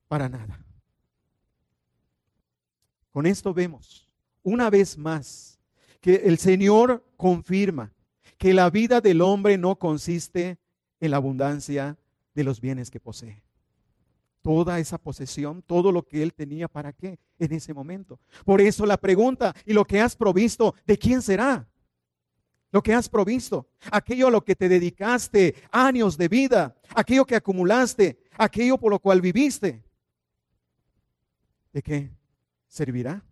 [0.08, 0.60] para nada.
[3.10, 4.08] Con esto vemos
[4.42, 5.58] una vez más
[6.00, 7.92] que el Señor confirma
[8.38, 10.58] que la vida del hombre no consiste
[11.00, 11.96] en la abundancia
[12.34, 13.45] de los bienes que posee
[14.46, 17.18] toda esa posesión, todo lo que él tenía, ¿para qué?
[17.36, 18.20] En ese momento.
[18.44, 21.68] Por eso la pregunta, ¿y lo que has provisto, de quién será?
[22.70, 27.34] Lo que has provisto, aquello a lo que te dedicaste años de vida, aquello que
[27.34, 29.82] acumulaste, aquello por lo cual viviste,
[31.72, 32.12] ¿de qué
[32.68, 33.24] servirá?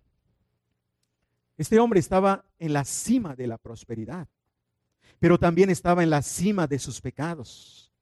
[1.56, 4.26] Este hombre estaba en la cima de la prosperidad,
[5.20, 7.93] pero también estaba en la cima de sus pecados.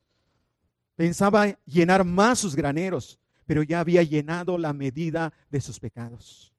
[1.03, 6.55] Pensaba llenar más sus graneros, pero ya había llenado la medida de sus pecados.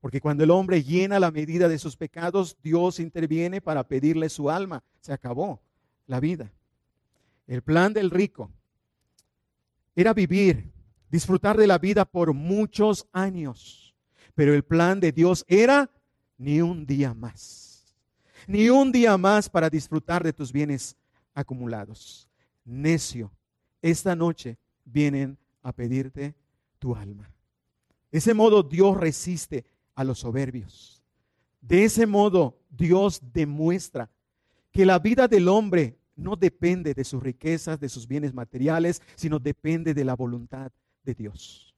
[0.00, 4.50] Porque cuando el hombre llena la medida de sus pecados, Dios interviene para pedirle su
[4.50, 4.82] alma.
[4.98, 5.62] Se acabó
[6.08, 6.50] la vida.
[7.46, 8.50] El plan del rico
[9.94, 10.72] era vivir,
[11.08, 13.94] disfrutar de la vida por muchos años.
[14.34, 15.88] Pero el plan de Dios era
[16.36, 17.94] ni un día más.
[18.48, 20.96] Ni un día más para disfrutar de tus bienes
[21.32, 22.28] acumulados.
[22.64, 23.30] Necio
[23.90, 26.34] esta noche vienen a pedirte
[26.78, 27.30] tu alma.
[28.10, 31.02] De ese modo Dios resiste a los soberbios.
[31.60, 34.10] De ese modo Dios demuestra
[34.72, 39.38] que la vida del hombre no depende de sus riquezas, de sus bienes materiales, sino
[39.38, 41.74] depende de la voluntad de Dios.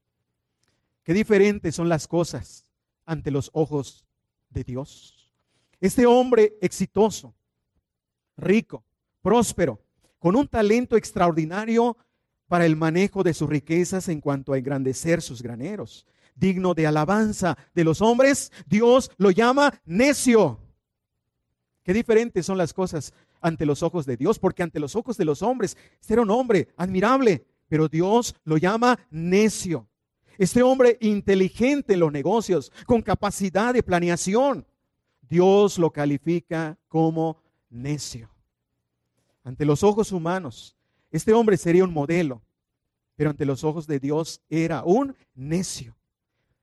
[1.02, 2.70] Qué diferentes son las cosas
[3.04, 4.06] ante los ojos
[4.50, 5.34] de Dios.
[5.80, 7.34] Este hombre exitoso,
[8.36, 8.84] rico,
[9.22, 9.80] próspero,
[10.26, 11.96] con un talento extraordinario
[12.48, 16.04] para el manejo de sus riquezas en cuanto a engrandecer sus graneros.
[16.34, 20.58] Digno de alabanza de los hombres, Dios lo llama necio.
[21.84, 25.26] Qué diferentes son las cosas ante los ojos de Dios, porque ante los ojos de
[25.26, 29.86] los hombres, este era un hombre admirable, pero Dios lo llama necio.
[30.38, 34.66] Este hombre inteligente en los negocios, con capacidad de planeación,
[35.20, 38.35] Dios lo califica como necio.
[39.46, 40.76] Ante los ojos humanos,
[41.12, 42.42] este hombre sería un modelo,
[43.14, 45.96] pero ante los ojos de Dios era un necio.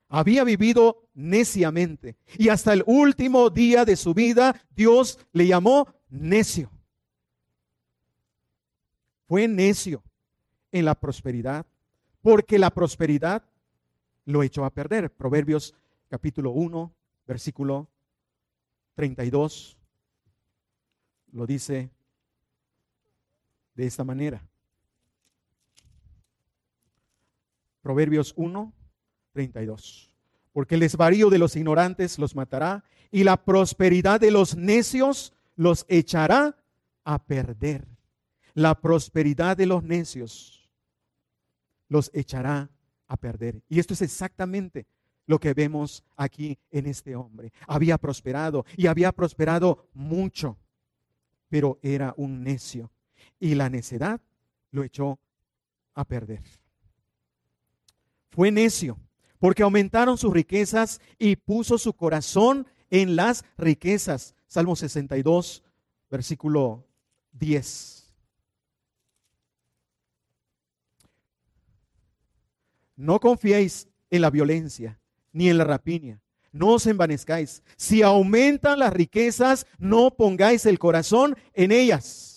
[0.09, 6.69] Había vivido neciamente y hasta el último día de su vida Dios le llamó necio.
[9.29, 10.03] Fue necio
[10.73, 11.65] en la prosperidad
[12.21, 13.45] porque la prosperidad
[14.25, 15.09] lo echó a perder.
[15.09, 15.73] Proverbios
[16.09, 16.93] capítulo 1,
[17.25, 17.87] versículo
[18.95, 19.77] 32
[21.31, 21.89] lo dice
[23.75, 24.47] de esta manera.
[27.81, 28.73] Proverbios 1,
[29.33, 30.09] 32.
[30.53, 35.85] porque el desvarío de los ignorantes los matará y la prosperidad de los necios los
[35.89, 36.55] echará
[37.03, 37.87] a perder.
[38.53, 40.69] La prosperidad de los necios
[41.89, 42.69] los echará
[43.07, 43.63] a perder.
[43.67, 44.85] Y esto es exactamente
[45.25, 47.51] lo que vemos aquí en este hombre.
[47.67, 50.57] Había prosperado y había prosperado mucho,
[51.49, 52.91] pero era un necio.
[53.43, 54.21] Y la necedad
[54.71, 55.19] lo echó
[55.95, 56.41] a perder.
[58.29, 58.97] Fue necio
[59.37, 64.33] porque aumentaron sus riquezas y puso su corazón en las riquezas.
[64.47, 65.61] Salmo 62,
[66.09, 66.87] versículo
[67.33, 68.13] 10.
[72.95, 75.01] No confiéis en la violencia
[75.33, 76.21] ni en la rapiña.
[76.53, 77.61] No os envanezcáis.
[77.75, 82.32] Si aumentan las riquezas, no pongáis el corazón en ellas.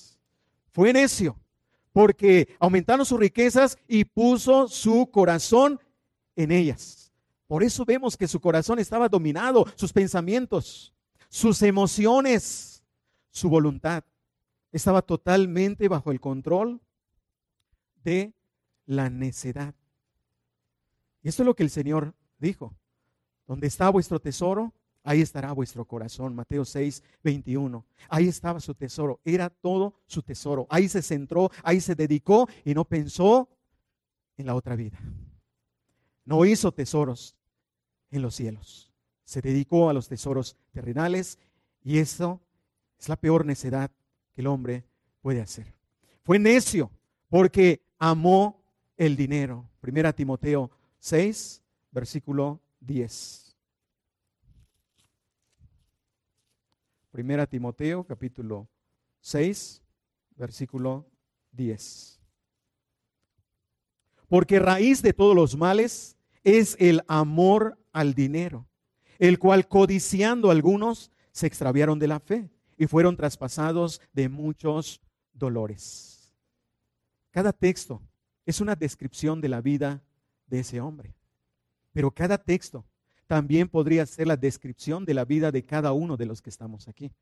[0.77, 1.41] Fue necio,
[1.91, 5.81] porque aumentaron sus riquezas y puso su corazón
[6.35, 7.15] en ellas.
[7.47, 10.93] Por eso vemos que su corazón estaba dominado, sus pensamientos,
[11.31, 12.85] sus emociones,
[13.31, 14.05] su voluntad.
[14.71, 16.83] Estaba totalmente bajo el control
[18.05, 18.35] de
[18.85, 19.75] la necedad.
[21.23, 22.77] Y esto es lo que el Señor dijo.
[23.47, 24.75] Donde está vuestro tesoro,
[25.07, 26.35] ahí estará vuestro corazón.
[26.35, 27.85] Mateo 6, 21.
[28.11, 29.21] Ahí estaba su tesoro.
[29.25, 30.67] Era todo su tesoro.
[30.69, 33.49] Ahí se centró, ahí se dedicó y no pensó
[34.37, 35.01] en la otra vida
[36.27, 37.35] no hizo tesoros
[38.11, 38.93] en los cielos.
[39.25, 41.39] Se dedicó a los tesoros terrenales
[41.83, 42.41] y eso
[42.99, 43.91] es la peor necedad
[44.35, 44.85] que el hombre
[45.23, 45.73] puede hacer.
[46.23, 46.91] Fue necio
[47.29, 48.61] porque amó
[48.97, 49.69] el dinero.
[49.81, 53.46] Primera Timoteo 6, versículo 10.
[57.17, 58.69] Primera Timoteo capítulo
[59.23, 59.83] 6,
[60.37, 61.09] versículo
[61.53, 62.21] 10.
[64.29, 68.69] Porque raíz de todos los males es el amor al dinero,
[69.19, 75.01] el cual codiciando algunos se extraviaron de la fe y fueron traspasados de muchos
[75.33, 76.35] dolores.
[77.31, 78.03] Cada texto
[78.45, 80.03] es una descripción de la vida
[80.49, 81.15] de ese hombre,
[81.95, 82.85] pero cada texto
[83.27, 86.89] también podría ser la descripción de la vida de cada uno de los que estamos
[86.89, 87.13] aquí.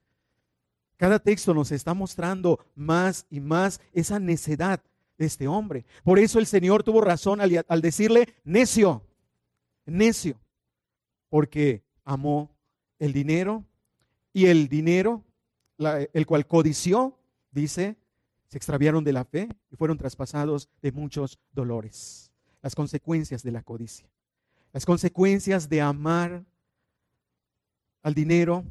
[0.96, 4.80] Cada texto nos está mostrando más y más esa necedad
[5.18, 5.84] de este hombre.
[6.02, 9.02] Por eso el Señor tuvo razón al, al decirle, necio,
[9.86, 10.38] necio,
[11.28, 12.50] porque amó
[12.98, 13.64] el dinero
[14.32, 15.24] y el dinero,
[15.78, 17.18] el cual codició,
[17.50, 17.96] dice,
[18.48, 22.30] se extraviaron de la fe y fueron traspasados de muchos dolores.
[22.62, 24.08] Las consecuencias de la codicia,
[24.74, 26.44] las consecuencias de amar
[28.02, 28.62] al dinero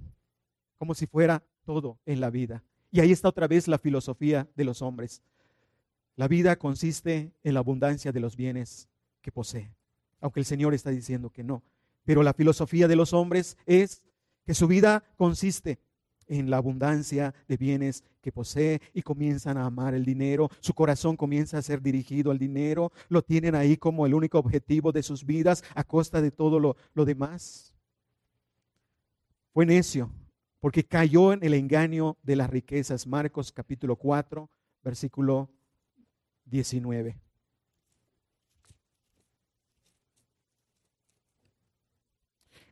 [0.77, 2.63] como si fuera todo en la vida.
[2.91, 5.23] Y ahí está otra vez la filosofía de los hombres.
[6.15, 8.87] La vida consiste en la abundancia de los bienes
[9.23, 9.73] que posee
[10.23, 11.63] aunque el Señor está diciendo que no.
[12.05, 14.01] Pero la filosofía de los hombres es
[14.45, 15.79] que su vida consiste
[16.27, 21.17] en la abundancia de bienes que posee y comienzan a amar el dinero, su corazón
[21.17, 25.25] comienza a ser dirigido al dinero, lo tienen ahí como el único objetivo de sus
[25.25, 27.75] vidas a costa de todo lo, lo demás.
[29.53, 30.09] Fue necio
[30.63, 33.05] porque cayó en el engaño de las riquezas.
[33.05, 34.49] Marcos capítulo 4,
[34.81, 35.49] versículo
[36.45, 37.19] 19.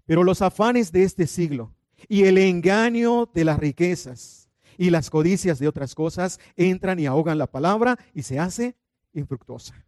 [0.06, 1.74] Pero los afanes de este siglo
[2.08, 7.38] y el engaño de las riquezas y las codicias de otras cosas entran y ahogan
[7.38, 8.76] la palabra y se hace
[9.14, 9.86] infructuosa.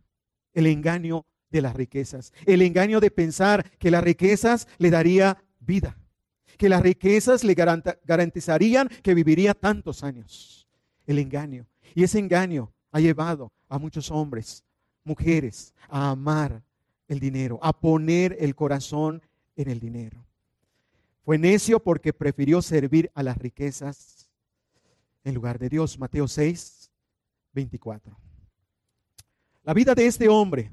[0.53, 5.97] El engaño de las riquezas, el engaño de pensar que las riquezas le daría vida,
[6.57, 10.67] que las riquezas le garantizarían que viviría tantos años.
[11.05, 11.67] El engaño.
[11.95, 14.63] Y ese engaño ha llevado a muchos hombres,
[15.03, 16.63] mujeres, a amar
[17.07, 19.21] el dinero, a poner el corazón
[19.55, 20.25] en el dinero.
[21.23, 24.29] Fue necio porque prefirió servir a las riquezas
[25.23, 25.97] en lugar de Dios.
[25.97, 26.91] Mateo 6,
[27.53, 28.17] 24.
[29.63, 30.71] La vida de este hombre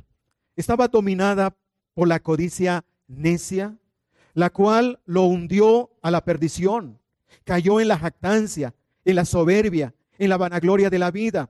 [0.57, 1.57] estaba dominada
[1.95, 3.79] por la codicia necia,
[4.35, 6.99] la cual lo hundió a la perdición.
[7.45, 8.75] Cayó en la jactancia,
[9.05, 11.49] en la soberbia, en la vanagloria de la vida.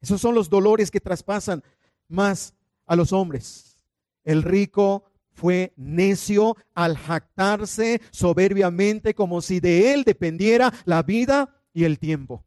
[0.00, 1.62] Esos son los dolores que traspasan
[2.08, 2.54] más
[2.86, 3.76] a los hombres.
[4.24, 5.04] El rico
[5.38, 12.44] fue necio al jactarse soberbiamente como si de él dependiera la vida y el tiempo.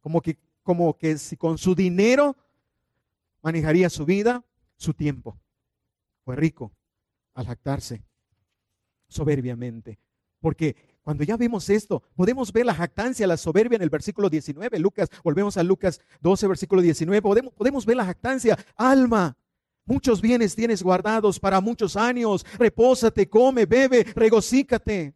[0.00, 2.36] Como que, como que si con su dinero
[3.40, 4.44] manejaría su vida,
[4.76, 5.40] su tiempo.
[6.26, 6.72] Fue rico
[7.32, 8.04] al jactarse
[9.08, 9.98] soberbiamente.
[10.40, 14.78] Porque cuando ya vemos esto, podemos ver la jactancia, la soberbia en el versículo 19.
[14.78, 17.22] Lucas, volvemos a Lucas 12, versículo 19.
[17.22, 18.58] Podemos, podemos ver la jactancia.
[18.76, 19.38] Alma,
[19.86, 22.44] Muchos bienes tienes guardados para muchos años.
[22.58, 25.14] Repósate, come, bebe, regocícate.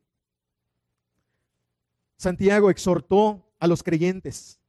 [2.19, 4.61] Santiago exhortó a los creyentes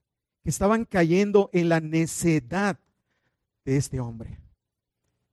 [0.44, 2.80] que estaban cayendo en la necedad
[3.66, 4.40] de este hombre.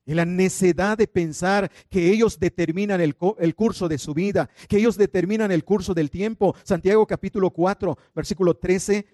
[0.04, 4.96] En la necedad de pensar que ellos determinan el, curso de su vida, que ellos
[4.96, 6.54] determinan el curso del tiempo.
[6.64, 9.06] Santiago capítulo 4, versículo 13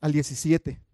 [0.00, 0.87] al 17.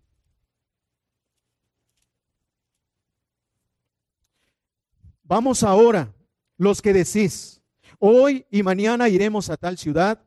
[5.27, 6.13] Vamos ahora,
[6.59, 7.63] los que decís,
[7.99, 10.23] hoy y mañana iremos a tal ciudad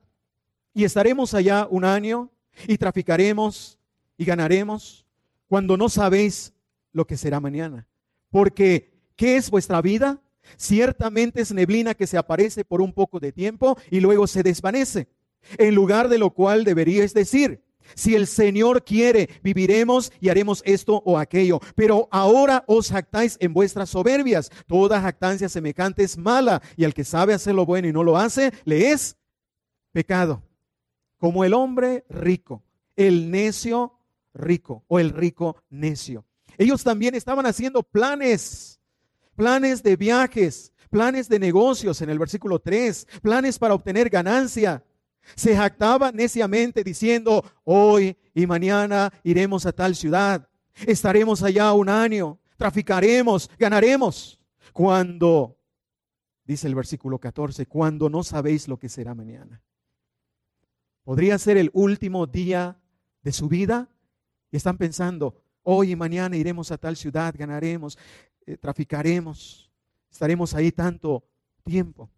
[0.73, 2.31] y estaremos allá un año
[2.67, 3.77] y traficaremos
[4.17, 5.05] y ganaremos
[5.47, 6.51] cuando no sabéis
[6.93, 7.85] lo que será mañana.
[8.31, 10.19] Porque, ¿qué es vuestra vida?
[10.55, 15.09] Ciertamente es neblina que se aparece por un poco de tiempo y luego se desvanece.
[15.59, 17.63] En lugar de lo cual deberíais decir,
[17.95, 21.59] si el Señor quiere, viviremos y haremos esto o aquello.
[21.75, 24.51] Pero ahora os jactáis en vuestras soberbias.
[24.67, 28.17] Toda jactancia semejante es mala y al que sabe hacer lo bueno y no lo
[28.17, 29.17] hace, le es
[29.91, 30.43] pecado.
[31.17, 32.63] Como el hombre rico,
[32.95, 33.93] el necio
[34.33, 36.25] rico o el rico necio.
[36.57, 38.79] Ellos también estaban haciendo planes,
[39.35, 44.83] planes de viajes, planes de negocios en el versículo 3, planes para obtener ganancia.
[45.35, 50.47] Se jactaba neciamente diciendo, hoy y mañana iremos a tal ciudad,
[50.85, 54.39] estaremos allá un año, traficaremos, ganaremos.
[54.73, 55.57] Cuando,
[56.43, 59.61] dice el versículo 14, cuando no sabéis lo que será mañana.
[61.03, 62.77] Podría ser el último día
[63.23, 63.89] de su vida
[64.51, 67.97] y están pensando, hoy y mañana iremos a tal ciudad, ganaremos,
[68.45, 69.71] eh, traficaremos,
[70.11, 71.23] estaremos ahí tanto
[71.63, 72.09] tiempo.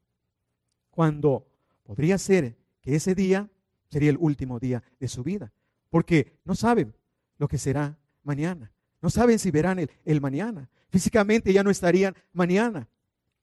[0.92, 1.48] Cuando
[1.84, 3.50] podría ser que ese día
[3.90, 5.52] sería el último día de su vida,
[5.90, 6.96] porque no saben
[7.38, 8.72] lo que será mañana,
[9.02, 12.88] no saben si verán el, el mañana, físicamente ya no estarían mañana,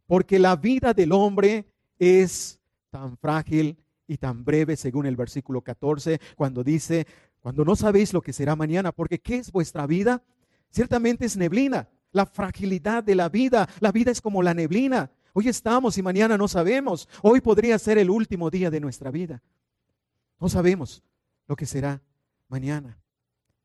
[0.07, 1.67] porque la vida del hombre
[1.99, 2.61] es
[2.91, 7.07] tan frágil y tan breve, según el versículo 14, cuando dice,
[7.41, 10.23] cuando no sabéis lo que será mañana, porque ¿qué es vuestra vida?
[10.71, 15.49] Ciertamente es neblina, la fragilidad de la vida, la vida es como la neblina, Hoy
[15.49, 17.07] estamos y mañana no sabemos.
[17.21, 19.43] Hoy podría ser el último día de nuestra vida.
[20.41, 21.03] No sabemos
[21.47, 22.01] lo que será
[22.49, 22.99] mañana.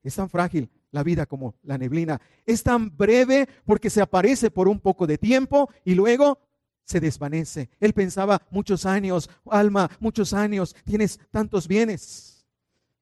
[0.04, 2.20] Es tan frágil la vida como la neblina.
[2.46, 6.40] Es tan breve porque se aparece por un poco de tiempo y luego
[6.84, 7.70] se desvanece.
[7.80, 12.46] Él pensaba muchos años, alma, muchos años, tienes tantos bienes.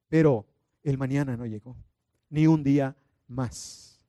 [0.09, 0.45] Pero
[0.83, 1.75] el mañana no llegó,
[2.29, 2.95] ni un día
[3.27, 3.99] más.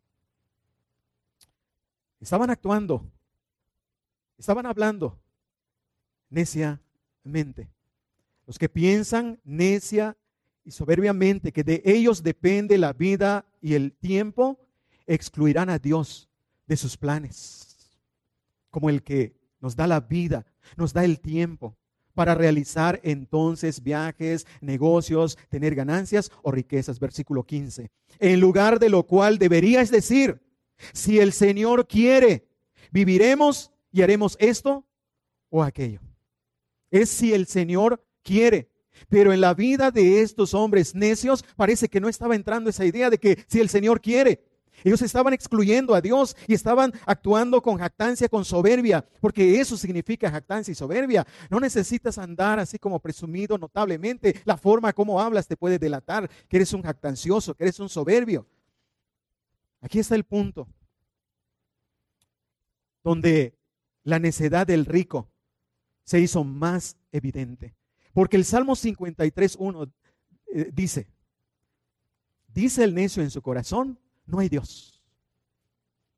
[2.20, 3.10] Estaban actuando
[4.40, 5.20] Estaban hablando
[6.30, 7.68] neciamente.
[8.46, 10.16] Los que piensan necia
[10.64, 14.58] y soberbiamente que de ellos depende la vida y el tiempo,
[15.06, 16.30] excluirán a Dios
[16.66, 18.00] de sus planes.
[18.70, 21.76] Como el que nos da la vida, nos da el tiempo
[22.14, 26.98] para realizar entonces viajes, negocios, tener ganancias o riquezas.
[26.98, 27.90] Versículo 15.
[28.18, 30.40] En lugar de lo cual deberías decir,
[30.94, 32.48] si el Señor quiere,
[32.90, 34.84] viviremos y haremos esto
[35.48, 36.00] o aquello.
[36.90, 38.70] Es si el Señor quiere.
[39.08, 43.08] Pero en la vida de estos hombres necios parece que no estaba entrando esa idea
[43.08, 44.44] de que si el Señor quiere.
[44.84, 50.30] Ellos estaban excluyendo a Dios y estaban actuando con jactancia, con soberbia, porque eso significa
[50.30, 51.26] jactancia y soberbia.
[51.50, 54.40] No necesitas andar así como presumido notablemente.
[54.44, 58.46] La forma como hablas te puede delatar que eres un jactancioso, que eres un soberbio.
[59.82, 60.68] Aquí está el punto,
[63.02, 63.54] donde
[64.04, 65.30] la necedad del rico
[66.04, 67.74] se hizo más evidente.
[68.12, 69.92] Porque el Salmo 53.1
[70.52, 71.06] eh, dice,
[72.48, 75.02] dice el necio en su corazón, no hay Dios.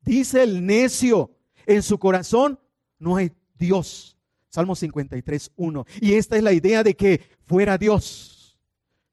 [0.01, 1.31] Dice el necio
[1.65, 2.59] en su corazón,
[2.99, 4.17] no hay Dios.
[4.49, 5.85] Salmo 53.1.
[6.01, 8.59] Y esta es la idea de que fuera Dios.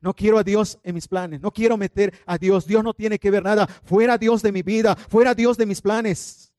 [0.00, 1.40] No quiero a Dios en mis planes.
[1.40, 2.66] No quiero meter a Dios.
[2.66, 3.66] Dios no tiene que ver nada.
[3.66, 4.96] Fuera Dios de mi vida.
[4.96, 6.49] Fuera Dios de mis planes.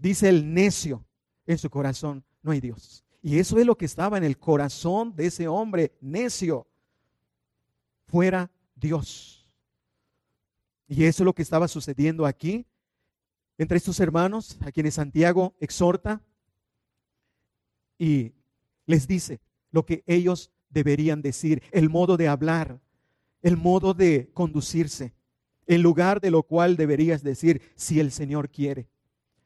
[0.00, 1.04] Dice el necio
[1.46, 3.04] en su corazón, no hay Dios.
[3.22, 6.66] Y eso es lo que estaba en el corazón de ese hombre necio.
[8.06, 9.46] Fuera Dios.
[10.88, 12.66] Y eso es lo que estaba sucediendo aquí
[13.58, 16.22] entre estos hermanos a quienes Santiago exhorta
[17.98, 18.32] y
[18.86, 22.80] les dice lo que ellos deberían decir, el modo de hablar,
[23.42, 25.12] el modo de conducirse,
[25.66, 28.88] en lugar de lo cual deberías decir si el Señor quiere.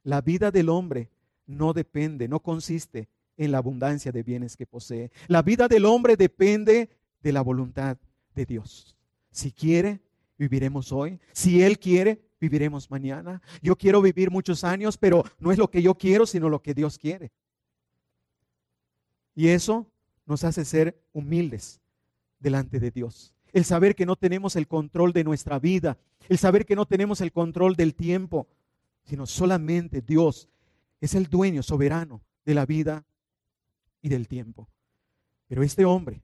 [0.05, 1.11] La vida del hombre
[1.47, 5.11] no depende, no consiste en la abundancia de bienes que posee.
[5.27, 6.91] La vida del hombre depende
[7.21, 7.97] de la voluntad
[8.35, 8.97] de Dios.
[9.31, 10.01] Si quiere,
[10.39, 11.19] viviremos hoy.
[11.33, 13.43] Si Él quiere, viviremos mañana.
[13.63, 16.75] Yo quiero vivir muchos años, pero no es lo que yo quiero, sino lo que
[16.75, 17.33] Dios quiere.
[19.35, 19.91] Y eso
[20.27, 21.81] nos hace ser humildes
[22.39, 23.35] delante de Dios.
[23.53, 25.97] El saber que no tenemos el control de nuestra vida,
[26.29, 28.49] el saber que no tenemos el control del tiempo,
[29.05, 30.49] sino solamente Dios
[31.01, 33.05] es el dueño soberano de la vida
[34.01, 34.69] y del tiempo.
[35.47, 36.23] Pero este hombre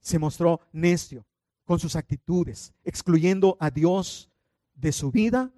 [0.00, 1.26] se mostró necio
[1.64, 4.30] con sus actitudes, excluyendo a Dios
[4.74, 5.52] de su vida,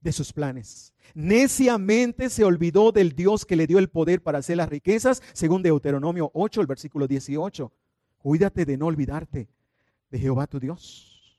[0.00, 0.94] de sus planes.
[1.14, 5.62] Neciamente se olvidó del Dios que le dio el poder para hacer las riquezas, según
[5.62, 7.72] Deuteronomio 8, el versículo 18.
[8.18, 9.48] Cuídate de no olvidarte
[10.10, 11.38] de Jehová tu Dios.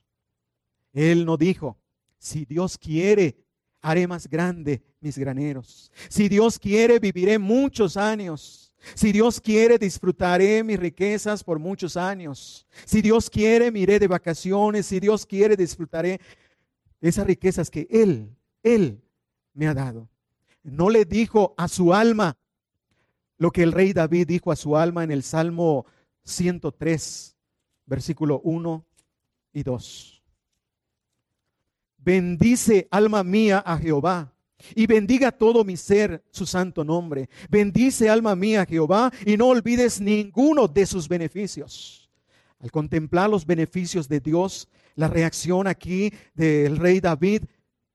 [0.93, 1.77] Él no dijo,
[2.17, 3.40] si Dios quiere,
[3.81, 5.91] haré más grande mis graneros.
[6.09, 8.71] Si Dios quiere, viviré muchos años.
[8.95, 12.65] Si Dios quiere, disfrutaré mis riquezas por muchos años.
[12.85, 14.85] Si Dios quiere, miré de vacaciones.
[14.85, 16.19] Si Dios quiere, disfrutaré
[16.99, 19.01] esas riquezas que Él, Él
[19.53, 20.09] me ha dado.
[20.63, 22.37] No le dijo a su alma
[23.37, 25.85] lo que el rey David dijo a su alma en el Salmo
[26.23, 27.35] 103,
[27.87, 28.85] versículo 1
[29.53, 30.20] y 2.
[32.03, 34.33] Bendice alma mía a Jehová
[34.75, 37.29] y bendiga todo mi ser su santo nombre.
[37.49, 42.09] Bendice alma mía Jehová y no olvides ninguno de sus beneficios.
[42.59, 47.43] Al contemplar los beneficios de Dios, la reacción aquí del rey David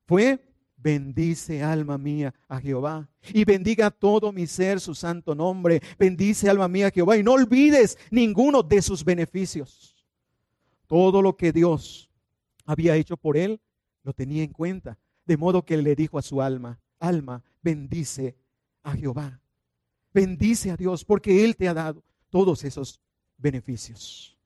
[0.06, 0.40] fue,
[0.76, 5.80] bendice alma mía a Jehová y bendiga todo mi ser su santo nombre.
[5.98, 9.96] Bendice alma mía Jehová y no olvides ninguno de sus beneficios.
[10.86, 12.08] Todo lo que Dios
[12.64, 13.60] había hecho por él,
[14.06, 14.96] lo tenía en cuenta.
[15.26, 18.36] De modo que le dijo a su alma, alma, bendice
[18.84, 19.40] a Jehová.
[20.14, 23.00] Bendice a Dios porque Él te ha dado todos esos
[23.36, 24.38] beneficios.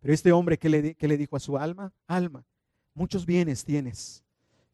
[0.00, 2.46] Pero este hombre que le, que le dijo a su alma, alma,
[2.94, 4.24] muchos bienes tienes,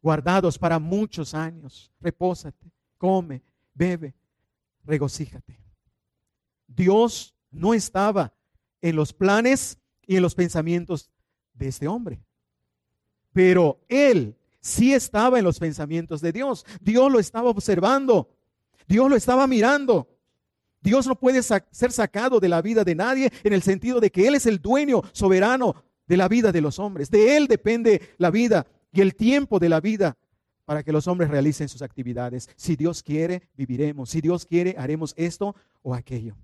[0.01, 1.91] guardados para muchos años.
[2.01, 3.43] Repósate, come,
[3.75, 4.15] bebe,
[4.85, 5.59] regocíjate.
[6.69, 8.33] Dios no estaba
[8.81, 11.11] en los planes y en los pensamientos
[11.55, 12.23] de este hombre.
[13.33, 16.65] Pero él sí estaba en los pensamientos de Dios.
[16.81, 18.29] Dios lo estaba observando.
[18.87, 20.09] Dios lo estaba mirando.
[20.81, 24.27] Dios no puede ser sacado de la vida de nadie en el sentido de que
[24.27, 25.77] Él es el dueño soberano
[26.07, 27.11] de la vida de los hombres.
[27.11, 30.17] De Él depende la vida y el tiempo de la vida
[30.65, 32.51] para que los hombres realicen sus actividades.
[32.57, 34.11] Si Dios quiere, viviremos.
[34.11, 36.37] Si Dios quiere, haremos esto o aquello.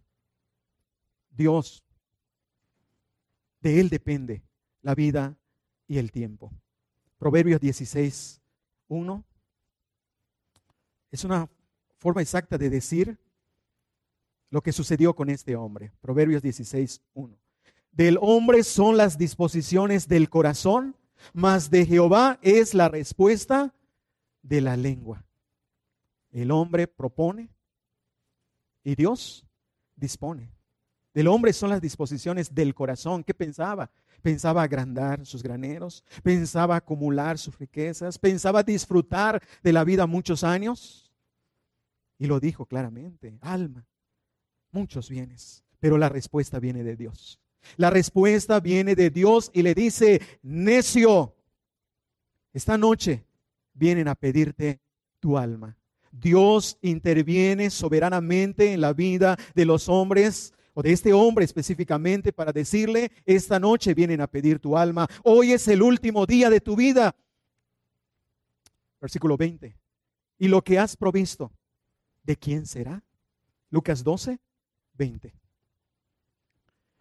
[1.30, 1.84] Dios,
[3.60, 4.42] de Él depende
[4.82, 5.36] la vida
[5.86, 6.52] y el tiempo.
[7.18, 8.40] Proverbios 16,
[8.88, 9.24] 1.
[11.10, 11.48] Es una
[11.96, 13.18] forma exacta de decir
[14.50, 15.92] lo que sucedió con este hombre.
[16.00, 17.36] Proverbios 16, 1.
[17.92, 20.94] Del hombre son las disposiciones del corazón,
[21.32, 23.74] mas de Jehová es la respuesta
[24.42, 25.24] de la lengua.
[26.30, 27.50] El hombre propone
[28.84, 29.44] y Dios
[29.96, 30.52] dispone.
[31.12, 33.24] Del hombre son las disposiciones del corazón.
[33.24, 33.90] ¿Qué pensaba?
[34.22, 41.12] Pensaba agrandar sus graneros, pensaba acumular sus riquezas, pensaba disfrutar de la vida muchos años.
[42.18, 43.86] Y lo dijo claramente, alma,
[44.72, 47.40] muchos bienes, pero la respuesta viene de Dios.
[47.76, 51.36] La respuesta viene de Dios y le dice, necio,
[52.52, 53.24] esta noche
[53.74, 54.80] vienen a pedirte
[55.20, 55.76] tu alma.
[56.10, 62.52] Dios interviene soberanamente en la vida de los hombres o de este hombre específicamente para
[62.52, 66.76] decirle, esta noche vienen a pedir tu alma, hoy es el último día de tu
[66.76, 67.16] vida.
[69.00, 69.76] Versículo 20.
[70.38, 71.50] Y lo que has provisto,
[72.22, 73.02] ¿de quién será?
[73.70, 74.38] Lucas 12,
[74.94, 75.34] 20.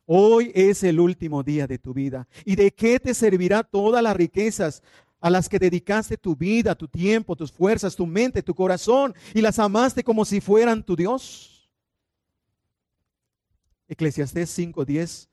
[0.08, 2.28] Hoy es el último día de tu vida.
[2.46, 4.82] ¿Y de qué te servirá todas las riquezas
[5.20, 9.42] a las que dedicaste tu vida, tu tiempo, tus fuerzas, tu mente, tu corazón y
[9.42, 11.57] las amaste como si fueran tu Dios?
[13.88, 15.30] Eclesiastés 5:10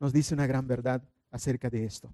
[0.00, 2.12] nos dice una gran verdad acerca de esto.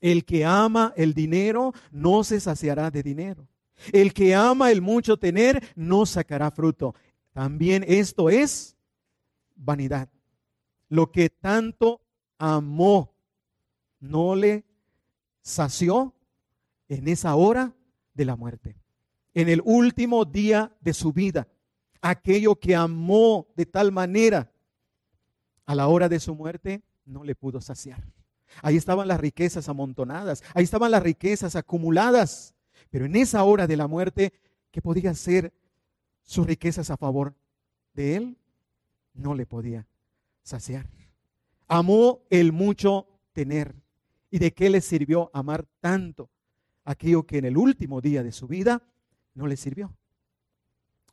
[0.00, 3.48] El que ama el dinero no se saciará de dinero.
[3.92, 6.94] El que ama el mucho tener no sacará fruto.
[7.32, 8.76] También esto es
[9.56, 10.08] vanidad.
[10.88, 12.00] Lo que tanto
[12.38, 13.12] amó
[14.00, 14.64] no le
[15.42, 16.14] sació
[16.88, 17.74] en esa hora
[18.14, 18.76] de la muerte,
[19.34, 21.46] en el último día de su vida
[22.00, 24.50] aquello que amó de tal manera,
[25.66, 28.04] a la hora de su muerte no le pudo saciar.
[28.62, 32.54] Ahí estaban las riquezas amontonadas, ahí estaban las riquezas acumuladas,
[32.90, 34.32] pero en esa hora de la muerte,
[34.70, 35.52] ¿qué podía ser
[36.22, 37.34] sus riquezas a favor
[37.92, 38.38] de él?
[39.12, 39.86] No le podía
[40.42, 40.88] saciar.
[41.66, 43.74] Amó el mucho tener.
[44.30, 46.30] ¿Y de qué le sirvió amar tanto
[46.88, 48.82] aquello que en el último día de su vida
[49.34, 49.94] no le sirvió.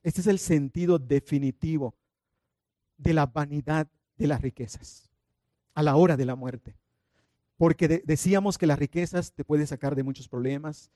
[0.06, 1.96] Este es el sentido definitivo
[2.96, 5.10] de la vanidad de las riquezas
[5.74, 6.78] a la hora de la muerte.
[7.58, 10.92] Porque decíamos que las riquezas te pueden sacar de muchos problemas.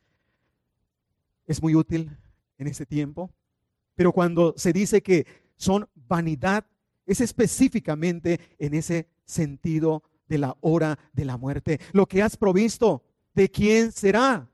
[1.47, 2.15] Es muy útil
[2.59, 3.31] en ese tiempo.
[3.95, 5.25] Pero cuando se dice que
[5.57, 6.67] son vanidad,
[7.07, 11.79] es específicamente en ese sentido de la hora de la muerte.
[11.93, 13.03] Lo que has provisto,
[13.33, 14.47] ¿de quién será?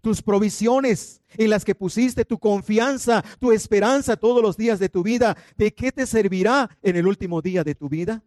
[0.00, 5.02] Tus provisiones en las que pusiste tu confianza, tu esperanza todos los días de tu
[5.02, 8.22] vida, ¿de qué te servirá en el último día de tu vida?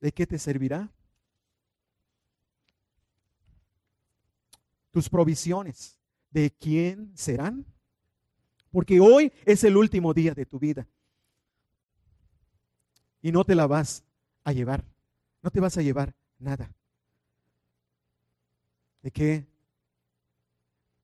[0.00, 0.90] ¿De qué te servirá?
[4.90, 5.98] Tus provisiones,
[6.30, 7.66] ¿de quién serán?
[8.70, 10.86] Porque hoy es el último día de tu vida
[13.26, 14.04] y no te la vas
[14.44, 14.84] a llevar.
[15.42, 16.72] No te vas a llevar nada.
[19.06, 19.46] ¿De qué?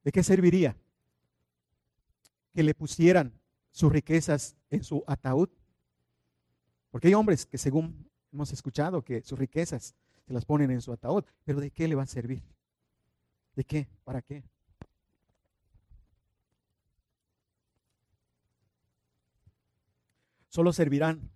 [0.03, 0.76] ¿De qué serviría
[2.53, 3.32] que le pusieran
[3.70, 5.48] sus riquezas en su ataúd?
[6.90, 9.94] Porque hay hombres que según hemos escuchado que sus riquezas
[10.26, 12.42] se las ponen en su ataúd, pero ¿de qué le va a servir?
[13.55, 13.86] ¿De qué?
[14.03, 14.42] ¿Para qué?
[20.48, 21.30] Solo servirán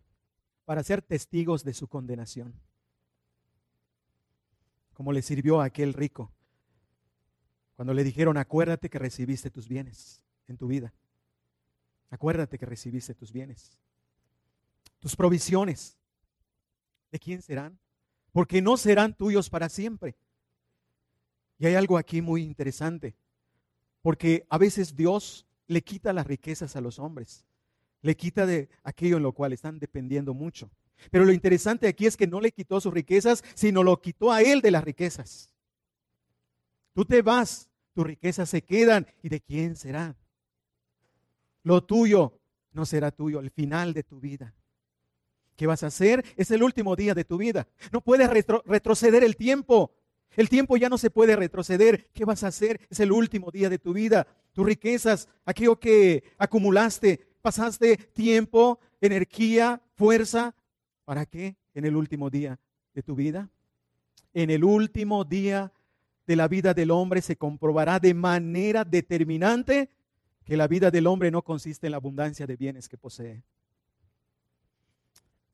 [0.65, 2.61] para ser testigos de su condenación.
[4.95, 6.33] Como le sirvió a aquel rico
[7.77, 10.93] cuando le dijeron, acuérdate que recibiste tus bienes en tu vida.
[12.11, 13.79] Acuérdate que recibiste tus bienes.
[14.99, 15.97] Tus provisiones.
[17.13, 17.79] ¿De quién serán?
[18.33, 20.17] Porque no serán tuyos para siempre.
[21.59, 23.15] Y hay algo aquí muy interesante.
[24.03, 27.47] Porque a veces Dios le quita las riquezas a los hombres
[28.07, 30.71] le quita de aquello en lo cual están dependiendo mucho.
[31.11, 34.41] Pero lo interesante aquí es que no le quitó sus riquezas, sino lo quitó a
[34.41, 35.51] él de las riquezas.
[36.97, 39.07] Tú te vas, tus riquezas se quedan.
[39.23, 40.17] ¿Y de quién será?
[41.63, 42.41] Lo tuyo
[42.73, 44.55] no será tuyo, el final de tu vida.
[45.57, 46.25] ¿Qué vas a hacer?
[46.39, 47.69] Es el último día de tu vida.
[47.93, 49.93] No puedes retroceder el tiempo.
[50.37, 52.09] El tiempo ya no se puede retroceder.
[52.15, 52.81] ¿Qué vas a hacer?
[52.89, 54.27] Es el último día de tu vida.
[54.55, 60.55] Tus riquezas, aquello que acumulaste, pasaste tiempo, energía, fuerza.
[61.05, 61.57] ¿Para qué?
[61.75, 62.59] En el último día
[62.95, 63.51] de tu vida.
[64.33, 65.71] En el último día
[66.27, 69.91] de la vida del hombre se comprobará de manera determinante
[70.45, 73.43] que la vida del hombre no consiste en la abundancia de bienes que posee.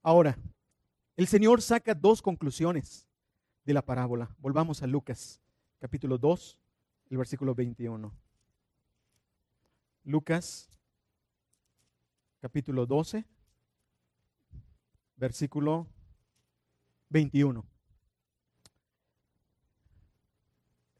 [0.02, 0.36] Ahora,
[1.16, 3.06] el Señor saca dos conclusiones
[3.64, 4.34] de la parábola.
[4.38, 5.40] Volvamos a Lucas,
[5.78, 6.58] capítulo 2,
[7.10, 8.12] el versículo 21.
[10.04, 10.68] Lucas
[12.40, 13.24] capítulo 12,
[15.16, 15.86] versículo
[17.10, 17.71] 21.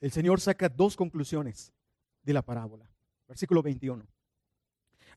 [0.03, 1.73] El Señor saca dos conclusiones
[2.25, 2.91] de la parábola.
[3.29, 4.05] Versículo 21.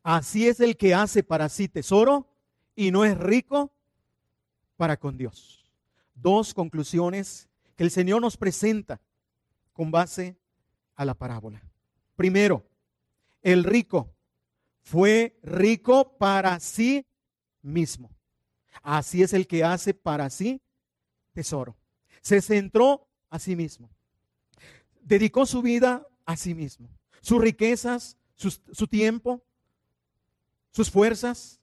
[0.04, 2.30] Así es el que hace para sí tesoro
[2.76, 3.74] y no es rico
[4.78, 5.66] para con Dios.
[6.14, 9.02] Dos conclusiones que el Señor nos presenta
[9.74, 10.38] con base
[10.96, 11.64] a la parábola.
[12.16, 12.64] Primero,
[13.42, 14.14] el rico
[14.84, 17.08] fue rico para sí
[17.64, 18.12] mismo.
[18.84, 20.62] Así es el que hace para sí
[21.34, 21.76] tesoro.
[22.22, 23.90] Se centró a sí mismo.
[25.06, 26.90] Dedicó su vida a sí mismo.
[27.22, 29.42] Sus riquezas, su tiempo,
[30.72, 31.62] sus fuerzas,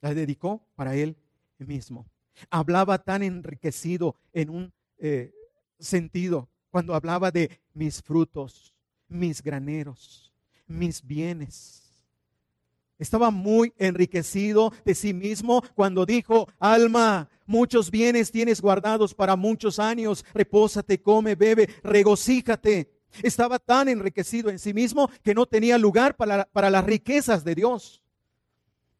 [0.00, 1.16] las dedicó para él
[1.58, 2.06] mismo.
[2.50, 5.32] Hablaba tan enriquecido en un eh,
[5.78, 8.74] sentido cuando hablaba de mis frutos,
[9.08, 10.32] mis graneros,
[10.66, 11.83] mis bienes.
[12.98, 19.78] Estaba muy enriquecido de sí mismo cuando dijo, alma, muchos bienes tienes guardados para muchos
[19.78, 22.90] años, repósate, come, bebe, regocíjate.
[23.22, 27.54] Estaba tan enriquecido en sí mismo que no tenía lugar para, para las riquezas de
[27.54, 28.02] Dios.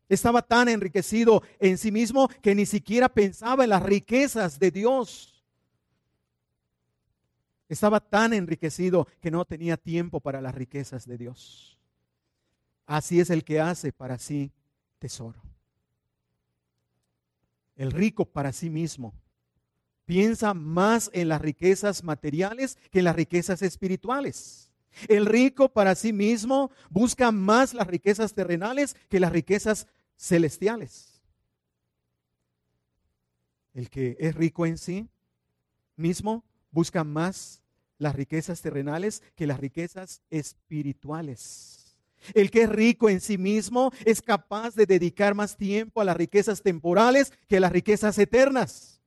[0.08, 5.44] Estaba tan enriquecido en sí mismo que ni siquiera pensaba en las riquezas de Dios.
[7.68, 11.73] Estaba tan enriquecido que no tenía tiempo para las riquezas de Dios.
[12.86, 14.52] Así es el que hace para sí
[14.98, 15.40] tesoro.
[17.76, 19.14] El rico para sí mismo
[20.04, 24.70] piensa más en las riquezas materiales que en las riquezas espirituales.
[25.08, 31.22] El rico para sí mismo busca más las riquezas terrenales que las riquezas celestiales.
[33.72, 35.08] El que es rico en sí
[35.96, 37.60] mismo busca más
[37.98, 41.83] las riquezas terrenales que las riquezas espirituales.
[42.32, 46.16] El que es rico en sí mismo es capaz de dedicar más tiempo a las
[46.16, 49.02] riquezas temporales que a las riquezas eternas.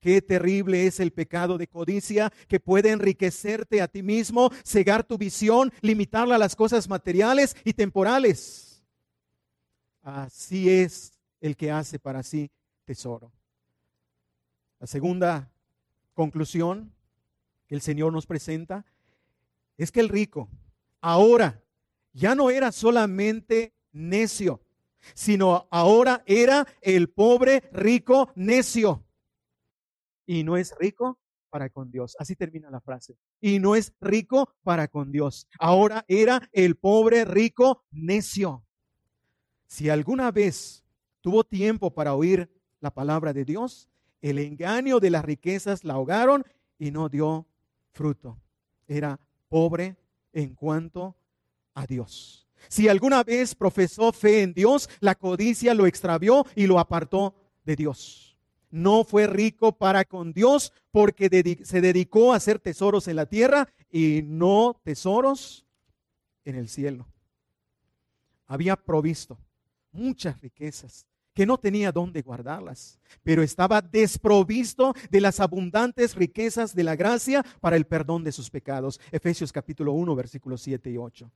[0.00, 5.18] qué terrible es el pecado de codicia que puede enriquecerte a ti mismo, cegar tu
[5.18, 8.82] visión, limitarla a las cosas materiales y temporales.
[10.02, 12.50] Así es el que hace para sí
[12.86, 13.30] tesoro.
[14.78, 15.50] La segunda
[16.14, 16.92] conclusión
[17.66, 18.84] que el Señor nos presenta
[19.76, 20.48] es que el rico
[21.00, 21.62] ahora
[22.12, 24.60] ya no era solamente necio,
[25.14, 29.04] sino ahora era el pobre rico necio.
[30.26, 31.18] Y no es rico
[31.50, 32.16] para con Dios.
[32.18, 33.16] Así termina la frase.
[33.40, 35.48] Y no es rico para con Dios.
[35.58, 38.64] Ahora era el pobre rico necio.
[39.66, 40.84] Si alguna vez
[41.20, 42.50] tuvo tiempo para oír
[42.80, 43.88] la palabra de Dios,
[44.20, 46.44] el engaño de las riquezas la ahogaron
[46.78, 47.46] y no dio
[47.92, 48.40] fruto.
[48.86, 49.96] Era pobre
[50.32, 51.16] en cuanto
[51.74, 52.48] a Dios.
[52.68, 57.76] Si alguna vez profesó fe en Dios, la codicia lo extravió y lo apartó de
[57.76, 58.38] Dios.
[58.70, 63.68] No fue rico para con Dios porque se dedicó a hacer tesoros en la tierra
[63.90, 65.66] y no tesoros
[66.44, 67.06] en el cielo.
[68.46, 69.38] Había provisto
[69.92, 76.84] muchas riquezas que no tenía dónde guardarlas, pero estaba desprovisto de las abundantes riquezas de
[76.84, 79.00] la gracia para el perdón de sus pecados.
[79.10, 81.30] Efesios capítulo 1, versículos 7 y 8.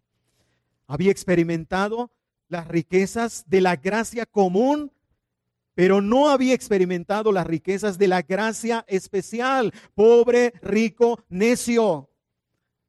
[0.86, 2.10] Había experimentado
[2.48, 4.92] las riquezas de la gracia común,
[5.74, 9.72] pero no había experimentado las riquezas de la gracia especial.
[9.94, 12.10] Pobre, rico, necio.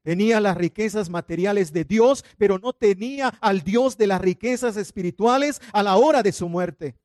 [0.02, 5.60] Tenía las riquezas materiales de Dios, pero no tenía al Dios de las riquezas espirituales
[5.72, 6.96] a la hora de su muerte.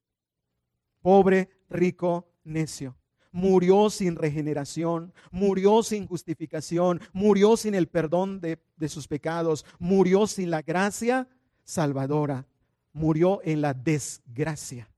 [1.02, 3.01] Pobre, rico, necio.
[3.32, 10.27] Murió sin regeneración, murió sin justificación, murió sin el perdón de, de sus pecados, murió
[10.27, 11.27] sin la gracia
[11.63, 12.45] salvadora,
[12.91, 14.89] murió en la desgracia,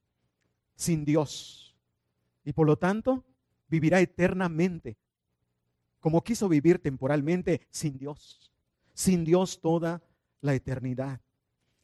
[0.76, 1.76] sin Dios.
[2.44, 3.24] Y por lo tanto,
[3.68, 4.98] vivirá eternamente
[6.04, 8.52] como quiso vivir temporalmente sin Dios,
[8.94, 10.04] sin Dios toda
[10.42, 11.22] la eternidad.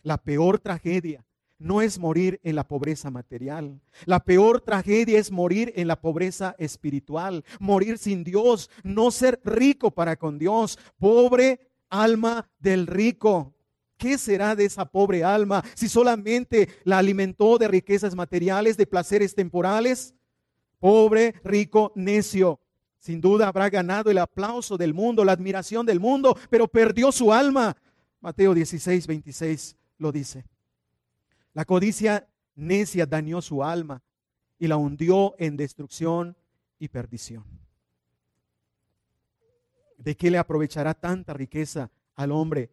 [0.04, 1.26] La peor tragedia
[1.60, 3.80] no es morir en la pobreza material.
[4.06, 9.92] La peor tragedia es morir en la pobreza espiritual, morir sin Dios, no ser rico
[9.92, 10.80] para con Dios.
[10.98, 13.54] Pobre alma del rico.
[13.98, 19.36] ¿Qué será de esa pobre alma si solamente la alimentó de riquezas materiales, de placeres
[19.36, 20.16] temporales?
[20.80, 22.62] Pobre, rico, necio.
[22.98, 27.34] Sin duda habrá ganado el aplauso del mundo, la admiración del mundo, pero perdió su
[27.34, 27.76] alma.
[28.22, 30.46] Mateo 16, 26 lo dice.
[31.54, 34.04] La codicia necia dañó su alma
[34.58, 36.36] y la hundió en destrucción
[36.78, 37.44] y perdición.
[39.98, 42.72] ¿De qué le aprovechará tanta riqueza al hombre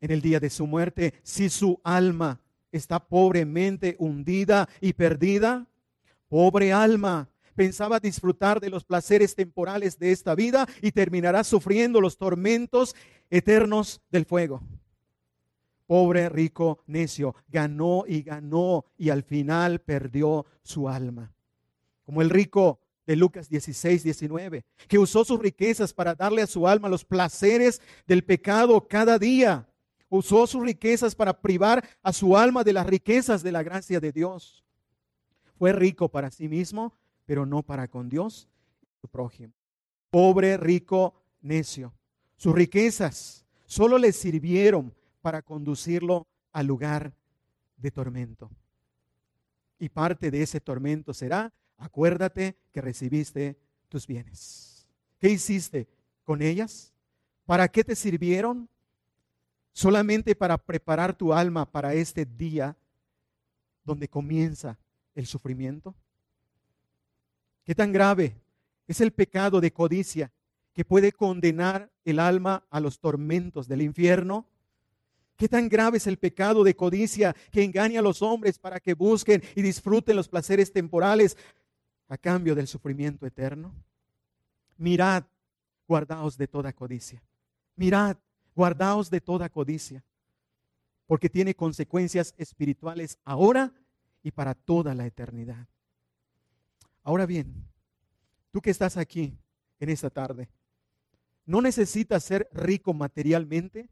[0.00, 2.40] en el día de su muerte si su alma
[2.72, 5.66] está pobremente hundida y perdida?
[6.28, 12.16] Pobre alma, pensaba disfrutar de los placeres temporales de esta vida y terminará sufriendo los
[12.16, 12.94] tormentos
[13.30, 14.62] eternos del fuego.
[15.88, 21.32] Pobre rico necio, ganó y ganó y al final perdió su alma.
[22.04, 26.68] Como el rico de Lucas 16, 19, que usó sus riquezas para darle a su
[26.68, 29.66] alma los placeres del pecado cada día.
[30.10, 34.12] Usó sus riquezas para privar a su alma de las riquezas de la gracia de
[34.12, 34.62] Dios.
[35.56, 36.92] Fue rico para sí mismo,
[37.24, 38.46] pero no para con Dios
[38.82, 39.54] y su prójimo.
[40.10, 41.94] Pobre, rico, necio.
[42.36, 44.92] Sus riquezas solo le sirvieron
[45.28, 47.12] para conducirlo al lugar
[47.76, 48.50] de tormento.
[49.78, 53.58] Y parte de ese tormento será, acuérdate que recibiste
[53.90, 54.88] tus bienes.
[55.18, 55.86] ¿Qué hiciste
[56.24, 56.94] con ellas?
[57.44, 58.70] ¿Para qué te sirvieron?
[59.74, 62.74] Solamente para preparar tu alma para este día
[63.84, 64.78] donde comienza
[65.14, 65.94] el sufrimiento.
[67.64, 68.34] ¿Qué tan grave
[68.86, 70.32] es el pecado de codicia
[70.72, 74.46] que puede condenar el alma a los tormentos del infierno?
[75.38, 78.94] ¿Qué tan grave es el pecado de codicia que engaña a los hombres para que
[78.94, 81.36] busquen y disfruten los placeres temporales
[82.08, 83.72] a cambio del sufrimiento eterno?
[84.76, 85.22] Mirad,
[85.86, 87.22] guardaos de toda codicia.
[87.76, 88.16] Mirad,
[88.56, 90.04] guardaos de toda codicia,
[91.06, 93.72] porque tiene consecuencias espirituales ahora
[94.24, 95.68] y para toda la eternidad.
[97.04, 97.64] Ahora bien,
[98.50, 99.38] tú que estás aquí
[99.78, 100.48] en esta tarde,
[101.46, 103.88] no necesitas ser rico materialmente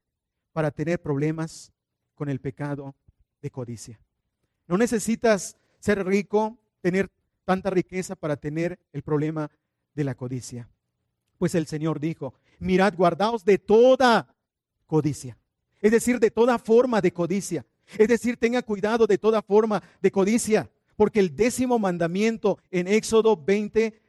[0.57, 1.71] para tener problemas
[2.15, 2.95] con el pecado
[3.43, 4.01] de codicia.
[4.67, 7.11] No necesitas ser rico, tener
[7.45, 9.51] tanta riqueza para tener el problema
[9.93, 10.67] de la codicia.
[11.37, 14.35] Pues el Señor dijo, mirad, guardaos de toda
[14.87, 15.37] codicia.
[15.83, 17.67] Es decir, de toda forma de codicia.
[17.99, 23.37] Es decir, tenga cuidado de toda forma de codicia porque el décimo mandamiento en Éxodo
[23.37, 24.01] 20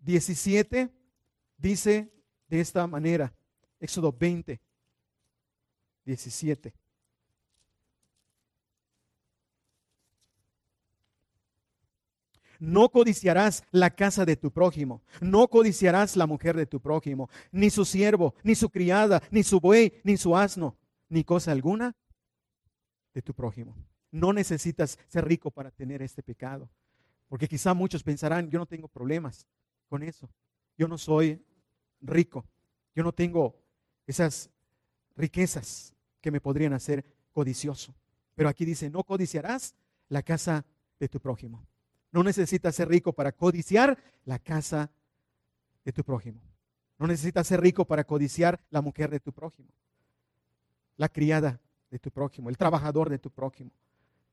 [0.00, 0.88] 17
[1.58, 2.10] dice
[2.48, 3.34] de esta manera,
[3.78, 4.58] Éxodo 20,
[6.06, 6.72] 17.
[12.58, 17.68] No codiciarás la casa de tu prójimo, no codiciarás la mujer de tu prójimo, ni
[17.68, 20.78] su siervo, ni su criada, ni su buey, ni su asno,
[21.10, 21.94] ni cosa alguna
[23.12, 23.76] de tu prójimo.
[24.10, 26.70] No necesitas ser rico para tener este pecado,
[27.28, 29.46] porque quizá muchos pensarán, yo no tengo problemas
[29.88, 30.30] con eso,
[30.78, 31.44] yo no soy
[32.00, 32.46] rico,
[32.94, 33.60] yo no tengo
[34.06, 34.48] esas
[35.14, 35.95] riquezas
[36.26, 37.94] que me podrían hacer codicioso.
[38.34, 39.76] Pero aquí dice, no codiciarás
[40.08, 40.64] la casa
[40.98, 41.64] de tu prójimo.
[42.10, 44.90] No necesitas ser rico para codiciar la casa
[45.84, 46.40] de tu prójimo.
[46.98, 49.68] No necesitas ser rico para codiciar la mujer de tu prójimo,
[50.96, 51.60] la criada
[51.92, 53.70] de tu prójimo, el trabajador de tu prójimo,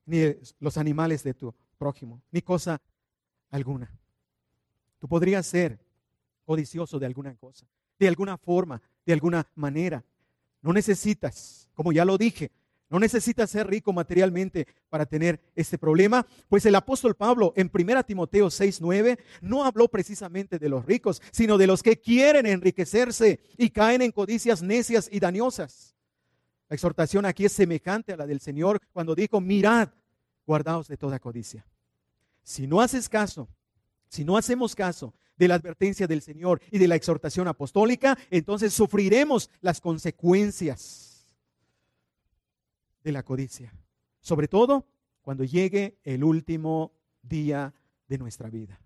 [0.07, 2.81] ni los animales de tu prójimo, ni cosa
[3.51, 3.95] alguna.
[4.97, 5.77] Tú podrías ser
[6.43, 7.67] codicioso de alguna cosa,
[7.99, 10.03] de alguna forma, de alguna manera.
[10.63, 12.51] No necesitas, como ya lo dije,
[12.89, 18.03] no necesitas ser rico materialmente para tener este problema, pues el apóstol Pablo en 1
[18.05, 23.71] Timoteo 6:9 no habló precisamente de los ricos, sino de los que quieren enriquecerse y
[23.71, 25.95] caen en codicias necias y dañosas.
[26.69, 29.89] La exhortación aquí es semejante a la del Señor cuando dijo, mirad,
[30.45, 31.65] guardaos de toda codicia.
[32.41, 33.49] Si no haces caso,
[34.07, 38.73] si no hacemos caso de la advertencia del Señor y de la exhortación apostólica, entonces
[38.73, 41.35] sufriremos las consecuencias
[43.03, 43.73] de la codicia.
[44.21, 44.87] Sobre todo
[45.21, 47.73] cuando llegue el último día
[48.07, 48.79] de nuestra vida.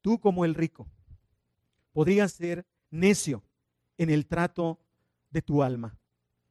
[0.00, 0.86] Tú como el rico
[1.92, 3.42] podrías ser necio
[3.96, 4.78] en el trato
[5.30, 5.96] de tu alma.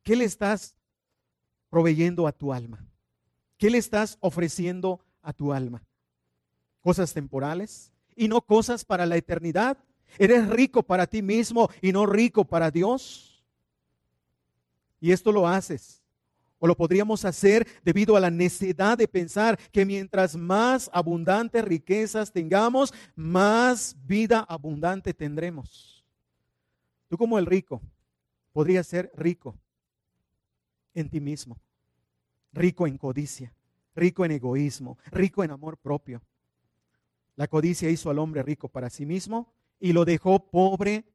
[0.02, 0.76] ¿Qué le estás
[1.70, 2.86] proveyendo a tu alma?
[3.58, 5.84] ¿Qué le estás ofreciendo a tu alma?
[6.82, 9.78] ¿Cosas temporales y no cosas para la eternidad?
[10.18, 13.44] ¿Eres rico para ti mismo y no rico para Dios?
[15.00, 16.04] Y esto lo haces
[16.64, 22.32] o lo podríamos hacer debido a la necesidad de pensar que mientras más abundantes riquezas
[22.32, 26.06] tengamos, más vida abundante tendremos.
[27.10, 27.82] Tú como el rico,
[28.54, 29.58] podrías ser rico
[30.94, 31.60] en ti mismo,
[32.54, 33.54] rico en codicia,
[33.94, 36.22] rico en egoísmo, rico en amor propio.
[37.36, 41.06] La codicia hizo al hombre rico para sí mismo y lo dejó pobre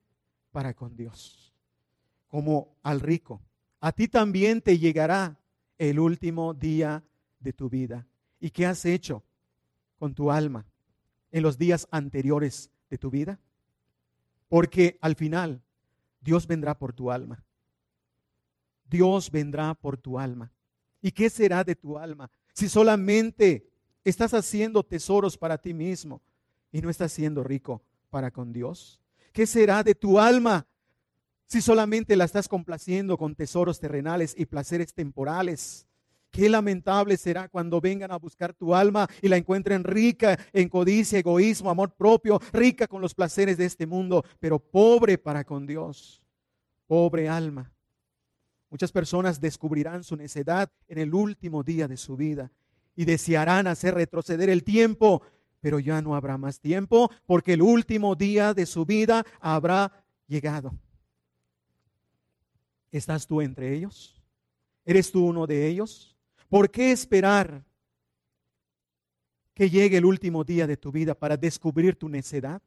[0.51, 1.55] para con Dios.
[2.29, 3.43] Como al rico
[3.81, 5.39] a ti también te llegará
[5.79, 7.05] el último día
[7.39, 8.07] de tu vida.
[8.41, 9.25] ¿Y qué has hecho
[9.99, 10.67] con tu alma
[11.31, 13.39] en los días anteriores de tu vida?
[14.49, 15.63] Porque al final
[16.21, 17.45] Dios vendrá por tu alma.
[18.85, 20.53] Dios vendrá por tu alma.
[21.01, 23.71] ¿Y qué será de tu alma si solamente
[24.05, 26.23] estás haciendo tesoros para ti mismo
[26.73, 29.01] y no estás siendo rico para con Dios?
[29.33, 30.67] ¿Qué será de tu alma
[31.49, 35.87] si solamente la estás complaciendo con tesoros terrenales y placeres temporales.
[36.31, 41.19] Qué lamentable será cuando vengan a buscar tu alma y la encuentren rica en codicia,
[41.19, 46.23] egoísmo, amor propio, rica con los placeres de este mundo, pero pobre para con Dios.
[46.87, 47.73] Pobre alma.
[48.69, 52.53] Muchas personas descubrirán su necedad en el último día de su vida
[52.99, 55.23] y desearán hacer retroceder el tiempo,
[55.61, 60.75] pero ya no habrá más tiempo porque el último día de su vida habrá llegado.
[62.91, 64.21] ¿Estás tú entre ellos?
[64.85, 66.17] ¿Eres tú uno de ellos?
[66.49, 67.65] ¿Por qué esperar
[69.55, 72.61] que llegue el último día de tu vida para descubrir tu necedad?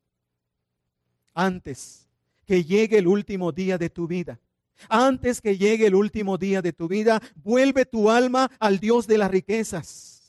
[1.34, 2.08] Antes
[2.46, 4.40] que llegue el último día de tu vida.
[4.88, 9.18] Antes que llegue el último día de tu vida, vuelve tu alma al Dios de
[9.18, 10.20] las riquezas.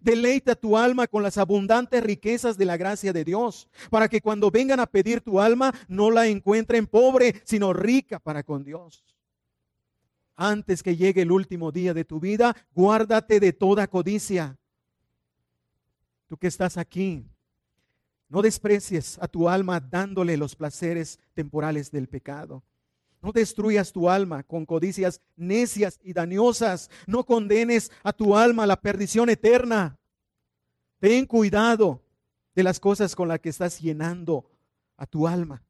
[0.00, 4.50] Deleita tu alma con las abundantes riquezas de la gracia de Dios, para que cuando
[4.50, 9.04] vengan a pedir tu alma no la encuentren pobre, sino rica para con Dios
[10.40, 14.56] antes que llegue el último día de tu vida, guárdate de toda codicia.
[16.28, 17.26] Tú que estás aquí,
[18.30, 22.62] no desprecies a tu alma dándole los placeres temporales del pecado.
[23.22, 26.90] No destruyas tu alma con codicias necias y dañosas.
[27.06, 29.98] No condenes a tu alma a la perdición eterna.
[30.98, 32.02] Ten cuidado
[32.54, 34.50] de las cosas con las que estás llenando
[34.96, 35.62] a tu alma.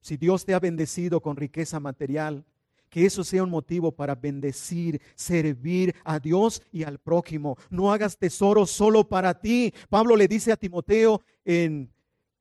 [0.00, 2.44] Si Dios te ha bendecido con riqueza material,
[2.88, 7.56] que eso sea un motivo para bendecir, servir a Dios y al prójimo.
[7.70, 9.74] No hagas tesoro solo para ti.
[9.88, 11.92] Pablo le dice a Timoteo en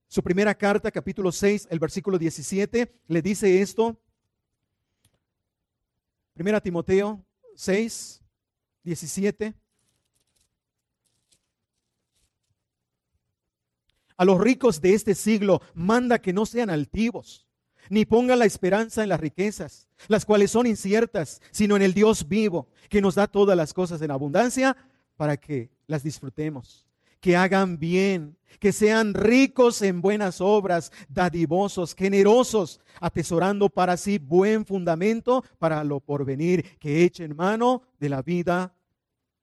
[0.07, 3.99] su primera carta, capítulo 6, el versículo 17, le dice esto.
[6.37, 7.25] Primera Timoteo
[7.55, 8.21] 6,
[8.83, 9.55] 17.
[14.15, 17.47] A los ricos de este siglo manda que no sean altivos,
[17.89, 22.27] ni pongan la esperanza en las riquezas, las cuales son inciertas, sino en el Dios
[22.27, 24.77] vivo, que nos da todas las cosas en abundancia
[25.15, 26.86] para que las disfrutemos.
[27.19, 34.65] Que hagan bien, que sean ricos en buenas obras, dadivosos, generosos, atesorando para sí buen
[34.65, 38.75] fundamento para lo porvenir, que echen mano de la vida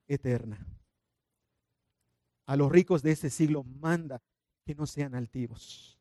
[0.09, 0.67] eterna.
[2.47, 4.21] A los ricos de este siglo manda
[4.65, 5.99] que no sean altivos.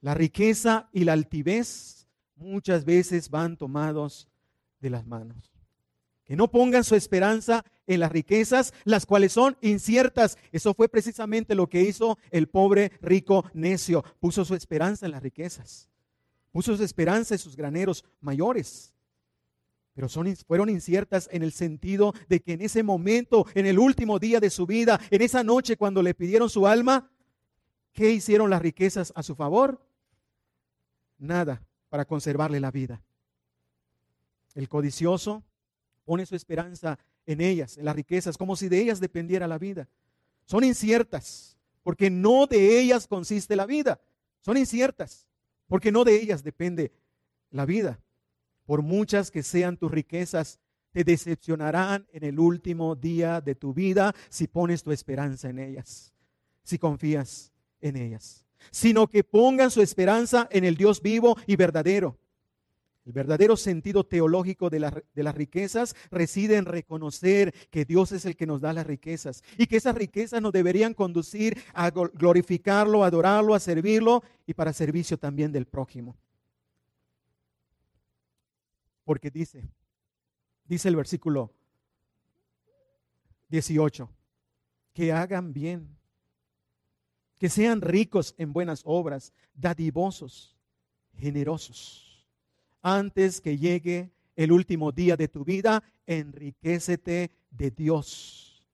[0.00, 2.06] La riqueza y la altivez
[2.36, 4.28] muchas veces van tomados
[4.80, 5.49] de las manos.
[6.30, 10.38] Que no pongan su esperanza en las riquezas, las cuales son inciertas.
[10.52, 14.04] Eso fue precisamente lo que hizo el pobre rico necio.
[14.20, 15.90] Puso su esperanza en las riquezas.
[16.52, 18.94] Puso su esperanza en sus graneros mayores.
[19.92, 20.08] Pero
[20.46, 24.50] fueron inciertas en el sentido de que en ese momento, en el último día de
[24.50, 27.10] su vida, en esa noche cuando le pidieron su alma,
[27.92, 29.84] ¿qué hicieron las riquezas a su favor?
[31.18, 33.02] nada para conservarle la vida.
[34.54, 35.42] El codicioso
[36.04, 39.88] pone su esperanza en ellas, en las riquezas, como si de ellas dependiera la vida.
[40.44, 44.00] Son inciertas, porque no de ellas consiste la vida.
[44.40, 45.26] Son inciertas,
[45.66, 46.92] porque no de ellas depende
[47.50, 48.00] la vida.
[48.66, 50.58] Por muchas que sean tus riquezas,
[50.92, 56.12] te decepcionarán en el último día de tu vida si pones tu esperanza en ellas,
[56.64, 62.18] si confías en ellas sino que pongan su esperanza en el Dios vivo y verdadero.
[63.10, 68.46] El verdadero sentido teológico de, las riquezas reside en reconocer que Dios es el que
[68.46, 73.58] nos da las riquezas y que esas riquezas nos deberían conducir a glorificarlo, adorarlo, a
[73.58, 76.16] servirlo y para servicio también del prójimo.
[79.02, 79.68] Porque dice,
[80.66, 81.52] dice el versículo
[83.48, 84.08] 18,
[84.94, 85.98] que hagan bien
[87.38, 90.56] que sean ricos en buenas obras, dadivosos,
[91.16, 92.09] generosos.
[92.82, 98.66] Antes que llegue el último día de tu vida, enriquecete de Dios,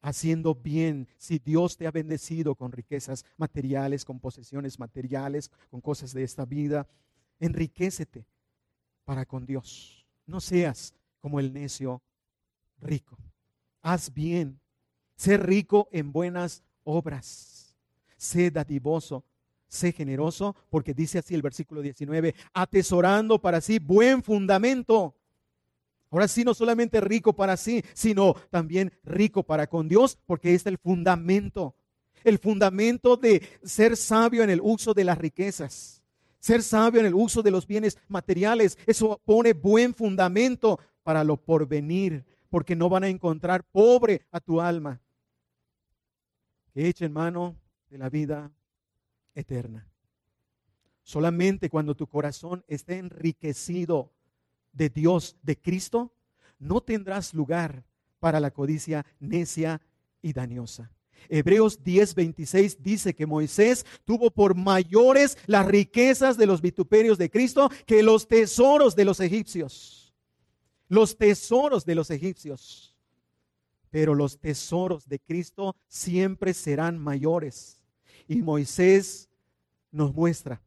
[0.00, 1.08] haciendo bien.
[1.18, 6.44] Si Dios te ha bendecido con riquezas materiales, con posesiones materiales, con cosas de esta
[6.44, 6.86] vida,
[7.40, 8.26] enriquecete
[9.04, 10.06] para con Dios.
[10.26, 12.02] No seas como el necio
[12.80, 13.18] rico.
[13.80, 14.60] Haz bien.
[15.16, 17.62] Sé rico en buenas obras
[18.22, 19.24] sé dadivoso,
[19.72, 25.16] sé generoso, porque dice así el versículo 19, atesorando para sí buen fundamento.
[26.10, 30.66] Ahora sí, no solamente rico para sí, sino también rico para con Dios, porque es
[30.66, 31.74] el fundamento,
[32.22, 36.02] el fundamento de ser sabio en el uso de las riquezas.
[36.38, 41.38] Ser sabio en el uso de los bienes materiales, eso pone buen fundamento para lo
[41.38, 45.00] porvenir, porque no van a encontrar pobre a tu alma.
[46.74, 47.56] Que echen mano
[47.88, 48.50] de la vida
[49.34, 49.88] eterna.
[51.02, 54.12] Solamente cuando tu corazón esté enriquecido
[54.72, 56.12] de Dios, de Cristo,
[56.58, 57.84] no tendrás lugar
[58.20, 59.80] para la codicia necia
[60.22, 60.90] y dañosa.
[61.28, 67.70] Hebreos 10:26 dice que Moisés tuvo por mayores las riquezas de los vituperios de Cristo
[67.86, 70.14] que los tesoros de los egipcios.
[70.88, 72.94] Los tesoros de los egipcios.
[73.90, 77.81] Pero los tesoros de Cristo siempre serán mayores.
[78.28, 79.28] Y Moisés
[79.90, 80.62] nos muestra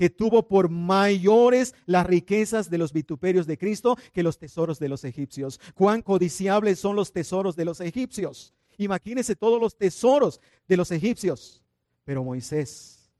[0.00, 4.88] que tuvo por mayores las riquezas de los vituperios de Cristo que los tesoros de
[4.88, 5.60] los egipcios.
[5.74, 8.54] Cuán codiciables son los tesoros de los egipcios.
[8.78, 11.62] Imagínense todos los tesoros de los egipcios.
[12.04, 13.12] Pero Moisés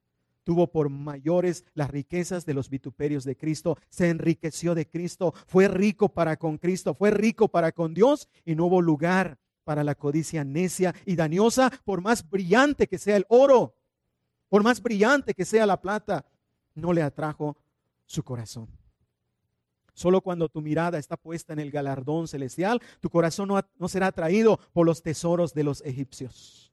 [0.42, 5.68] tuvo por mayores las riquezas de los vituperios de Cristo, se enriqueció de Cristo, fue
[5.68, 9.38] rico para con Cristo, fue rico para con Dios y no hubo lugar
[9.70, 13.76] para la codicia necia y dañosa, por más brillante que sea el oro,
[14.48, 16.26] por más brillante que sea la plata,
[16.74, 17.56] no le atrajo
[18.04, 18.66] su corazón.
[19.94, 23.48] Solo cuando tu mirada está puesta en el galardón celestial, tu corazón
[23.78, 26.72] no, será atraído por los tesoros de los egipcios.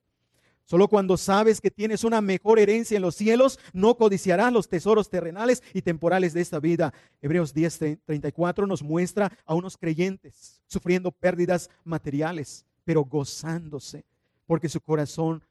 [0.65, 5.11] Solo cuando sabes que tienes una mejor herencia en los cielos, no codiciarás los tesoros
[5.11, 6.95] terrenales y temporales de esta vida.
[7.21, 14.05] Hebreos 10:34 nos muestra a unos creyentes sufriendo pérdidas materiales pero gozándose,
[14.45, 15.43] porque su corazón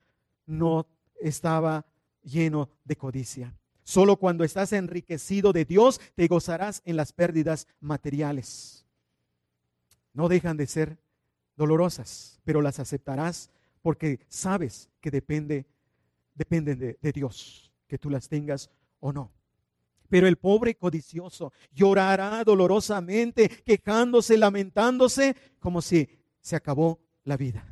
[0.47, 0.87] no
[1.21, 1.85] estaba
[2.23, 3.55] lleno de codicia.
[3.85, 8.87] Solo cuando estás enriquecido de Dios te gozarás en las pérdidas materiales.
[10.15, 10.97] No dejan de ser
[11.57, 13.51] dolorosas, pero las aceptarás
[13.83, 15.67] porque sabes que depende,
[16.35, 19.31] dependen de, de Dios, que tú las tengas o no.
[20.09, 26.09] Pero el pobre codicioso llorará dolorosamente, quejándose, lamentándose, como si
[26.41, 27.63] se acabó la vida.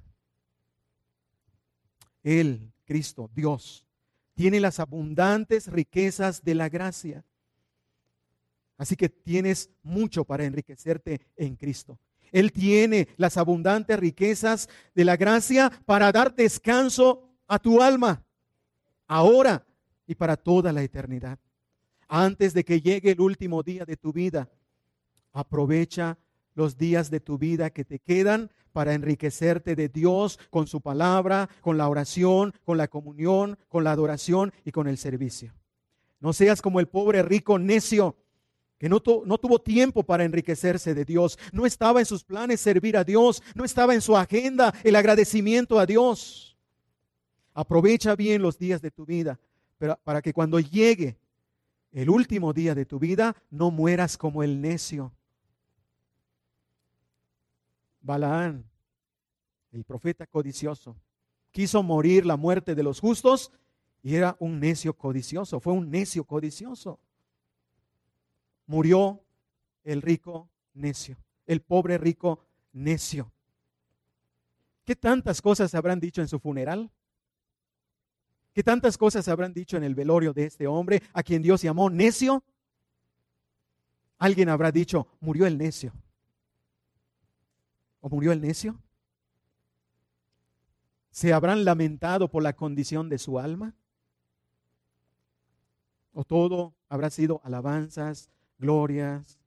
[2.22, 3.86] Él, Cristo, Dios,
[4.34, 7.24] tiene las abundantes riquezas de la gracia.
[8.76, 11.98] Así que tienes mucho para enriquecerte en Cristo.
[12.32, 18.24] Él tiene las abundantes riquezas de la gracia para dar descanso a tu alma,
[19.06, 19.64] ahora
[20.06, 21.38] y para toda la eternidad.
[22.08, 24.50] Antes de que llegue el último día de tu vida,
[25.32, 26.18] aprovecha
[26.54, 31.48] los días de tu vida que te quedan para enriquecerte de Dios con su palabra,
[31.60, 35.52] con la oración, con la comunión, con la adoración y con el servicio.
[36.20, 38.16] No seas como el pobre rico necio
[38.78, 43.04] que no, tuvo tiempo para enriquecerse de Dios, no estaba en sus planes servir a
[43.04, 46.58] Dios, no estaba en su agenda el agradecimiento a Dios.
[47.54, 49.38] Aprovecha bien los días de tu vida
[50.02, 51.16] para que cuando llegue
[51.92, 55.12] el último día de tu vida no mueras como el necio.
[58.04, 58.64] Balaán,
[59.72, 60.96] el profeta codicioso,
[61.50, 63.50] quiso morir la muerte de los justos
[64.00, 67.00] y era un necio codicioso, fue un necio codicioso
[68.66, 69.22] murió
[69.82, 72.40] el rico necio, el pobre rico
[72.72, 73.32] necio.
[74.84, 76.90] ¿Qué tantas cosas habrán dicho en su funeral?
[78.52, 81.90] ¿Qué tantas cosas habrán dicho en el velorio de este hombre a quien Dios llamó
[81.90, 82.44] necio?
[84.18, 85.92] Alguien habrá dicho, murió el necio.
[88.04, 88.78] ¿O murió el necio?
[91.10, 93.74] ¿Se habrán lamentado por la condición de su alma?
[96.12, 98.28] ¿O todo habrá sido alabanzas,
[98.58, 99.38] glorias,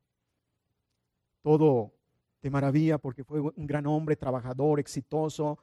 [1.44, 1.94] todo
[2.42, 5.60] de maravilla porque fue un gran hombre, trabajador, exitoso,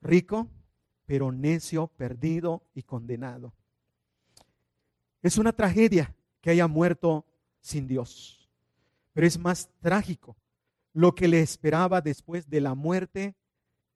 [0.00, 0.48] rico,
[1.06, 3.52] pero necio, perdido y condenado.
[5.22, 7.24] Es una tragedia que haya muerto
[7.60, 8.50] sin Dios,
[9.12, 10.36] pero es más trágico
[10.98, 13.36] lo que le esperaba después de la muerte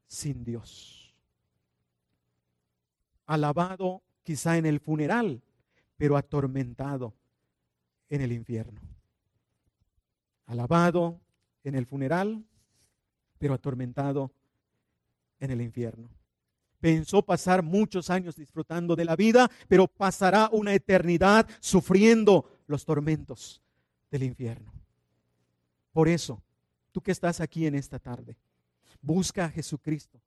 [0.06, 1.12] sin Dios.
[3.26, 5.42] Alabado quizá en el funeral,
[5.96, 7.12] pero atormentado
[8.08, 8.80] en el infierno.
[10.46, 11.20] Alabado
[11.64, 12.44] en el funeral,
[13.36, 14.30] pero atormentado
[15.40, 16.08] en el infierno.
[16.78, 23.60] Pensó pasar muchos años disfrutando de la vida, pero pasará una eternidad sufriendo los tormentos
[24.08, 24.72] del infierno.
[25.92, 26.40] Por eso,
[26.92, 28.36] tú que estás aquí en esta tarde,
[29.00, 30.20] busca a Jesucristo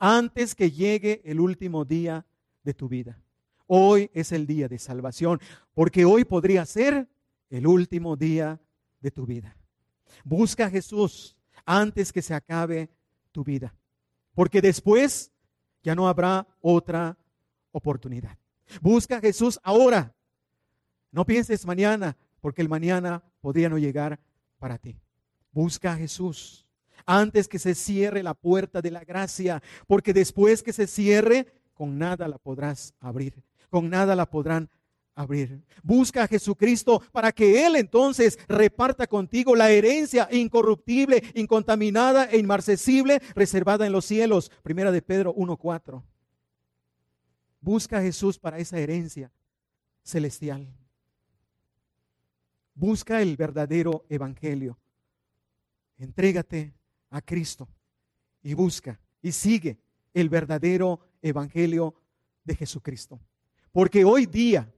[0.00, 2.26] antes que llegue el último día
[2.64, 3.20] de tu vida.
[3.66, 5.40] Hoy es el día de salvación,
[5.74, 7.08] porque hoy podría ser
[7.50, 8.60] el último día
[9.00, 9.56] de tu vida.
[10.24, 12.90] Busca a Jesús antes que se acabe
[13.30, 13.74] tu vida,
[14.34, 15.30] porque después
[15.82, 17.16] ya no habrá otra
[17.70, 18.36] oportunidad.
[18.80, 20.14] Busca a Jesús ahora.
[21.12, 24.18] No pienses mañana, porque el mañana podría no llegar
[24.58, 24.98] para ti.
[25.52, 26.66] Busca a Jesús
[27.06, 31.98] antes que se cierre la puerta de la gracia, porque después que se cierre, con
[31.98, 34.70] nada la podrás abrir, con nada la podrán
[35.14, 35.62] abrir.
[35.82, 43.20] Busca a Jesucristo para que Él entonces reparta contigo la herencia incorruptible, incontaminada e inmarcesible
[43.34, 44.50] reservada en los cielos.
[44.62, 46.02] Primera de Pedro 1.4.
[47.60, 49.30] Busca a Jesús para esa herencia
[50.02, 50.66] celestial.
[52.74, 54.78] Busca el verdadero evangelio.
[56.00, 56.72] Entrégate
[57.10, 57.68] a Cristo
[58.42, 59.78] y busca y sigue
[60.14, 61.94] el verdadero evangelio
[62.42, 63.20] de Jesucristo.
[63.70, 64.72] Porque hoy día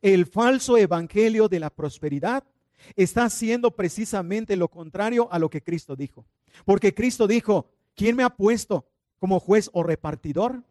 [0.00, 2.42] el falso evangelio de la prosperidad
[2.96, 6.24] está haciendo precisamente lo contrario a lo que Cristo dijo.
[6.64, 8.88] Porque Cristo dijo, ¿quién me ha puesto
[9.18, 10.64] como juez o repartidor?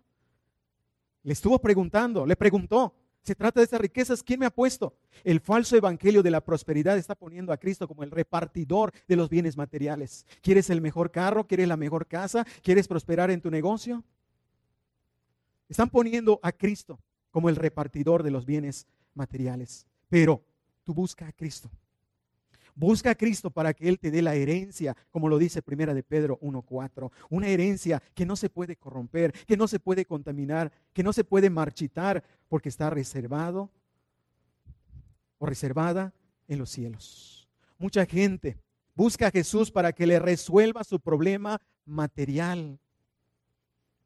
[1.21, 4.95] Le estuvo preguntando, le preguntó, se trata de estas riquezas, ¿quién me ha puesto?
[5.23, 9.29] El falso evangelio de la prosperidad está poniendo a Cristo como el repartidor de los
[9.29, 10.25] bienes materiales.
[10.41, 11.45] ¿Quieres el mejor carro?
[11.45, 12.45] ¿Quieres la mejor casa?
[12.63, 14.03] ¿Quieres prosperar en tu negocio?
[15.69, 16.99] Están poniendo a Cristo
[17.29, 19.85] como el repartidor de los bienes materiales.
[20.09, 20.43] Pero
[20.83, 21.69] tú busca a Cristo.
[22.75, 26.03] Busca a Cristo para que Él te dé la herencia, como lo dice Primera de
[26.03, 27.11] Pedro 1.4.
[27.29, 31.23] Una herencia que no se puede corromper, que no se puede contaminar, que no se
[31.23, 33.69] puede marchitar, porque está reservado
[35.37, 36.13] o reservada
[36.47, 37.49] en los cielos.
[37.77, 38.57] Mucha gente
[38.95, 42.79] busca a Jesús para que le resuelva su problema material.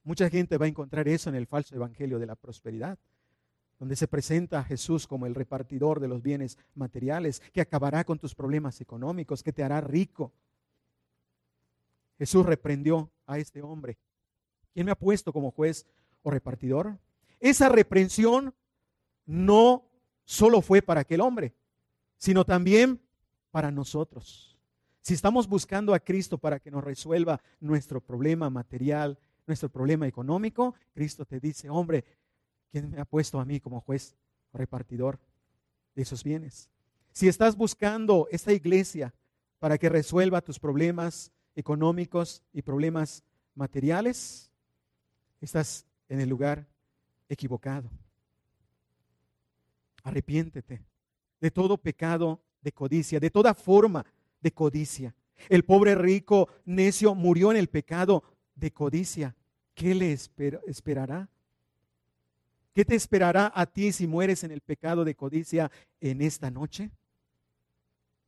[0.04, 2.98] Mucha gente va a encontrar eso en el falso evangelio de la prosperidad
[3.80, 8.20] donde se presenta a Jesús como el repartidor de los bienes materiales, que acabará con
[8.20, 10.32] tus problemas económicos, que te hará rico.
[12.18, 13.98] Jesús reprendió a este hombre.
[14.74, 15.86] ¿Quién me ha puesto como juez
[16.24, 16.98] o repartidor?
[17.40, 18.54] Esa reprensión
[19.26, 19.86] no
[20.24, 21.54] solo fue para aquel hombre,
[22.18, 23.02] sino también
[23.52, 24.58] para nosotros.
[25.02, 30.74] Si estamos buscando a Cristo para que nos resuelva nuestro problema material, nuestro problema económico,
[30.94, 32.04] Cristo te dice, hombre,
[32.72, 34.16] ¿quién me ha puesto a mí como juez
[34.54, 35.20] repartidor
[35.96, 36.70] de esos bienes?
[37.12, 39.14] Si estás buscando esta iglesia
[39.60, 43.24] para que resuelva tus problemas económicos y problemas
[43.56, 44.52] materiales,
[45.40, 46.68] estás en el lugar
[47.30, 47.90] equivocado.
[50.04, 50.84] Arrepiéntete
[51.40, 54.06] de todo pecado de codicia, de toda forma
[54.42, 55.16] de codicia.
[55.50, 58.24] El pobre rico necio murió en el pecado
[58.56, 59.36] de codicia.
[59.74, 61.30] ¿Qué le esperará?
[62.76, 65.72] ¿Qué te esperará a ti si mueres en el pecado de codicia
[66.02, 66.92] en esta noche?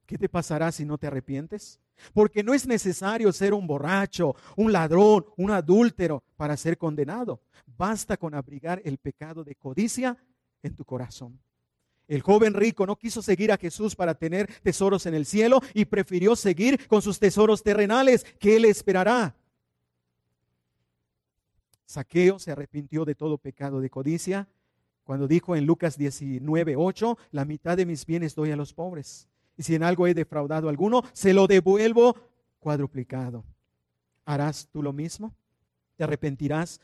[0.05, 1.81] ¿Qué te pasará si no te arrepientes?
[2.13, 7.41] Porque no es necesario ser un borracho, un ladrón, un adúltero para ser condenado.
[7.77, 10.15] Basta con abrigar el pecado de codicia
[10.63, 11.37] en tu corazón.
[12.07, 15.83] El joven rico no quiso seguir a Jesús para tener tesoros en el cielo y
[15.83, 18.25] prefirió seguir con sus tesoros terrenales.
[18.39, 19.35] ¿Qué le esperará?
[21.87, 24.47] Saqueo se arrepintió de todo pecado de codicia
[25.05, 29.29] cuando dijo en Lucas 19, 8, la mitad de mis bienes doy a los pobres
[29.55, 32.15] y si en algo he defraudado a alguno, se lo devuelvo
[32.59, 33.45] cuadruplicado.
[34.25, 35.33] ¿Harás tú lo mismo?
[35.95, 36.81] ¿Te arrepentirás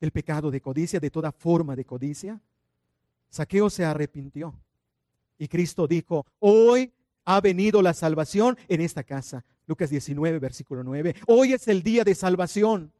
[0.00, 2.38] del pecado de codicia, de toda forma de codicia?
[3.30, 4.54] Saqueo se arrepintió
[5.38, 6.92] y Cristo dijo, hoy
[7.24, 9.46] ha venido la salvación en esta casa.
[9.66, 11.16] Lucas 19, versículo 9.
[11.26, 12.92] Hoy es el día de salvación.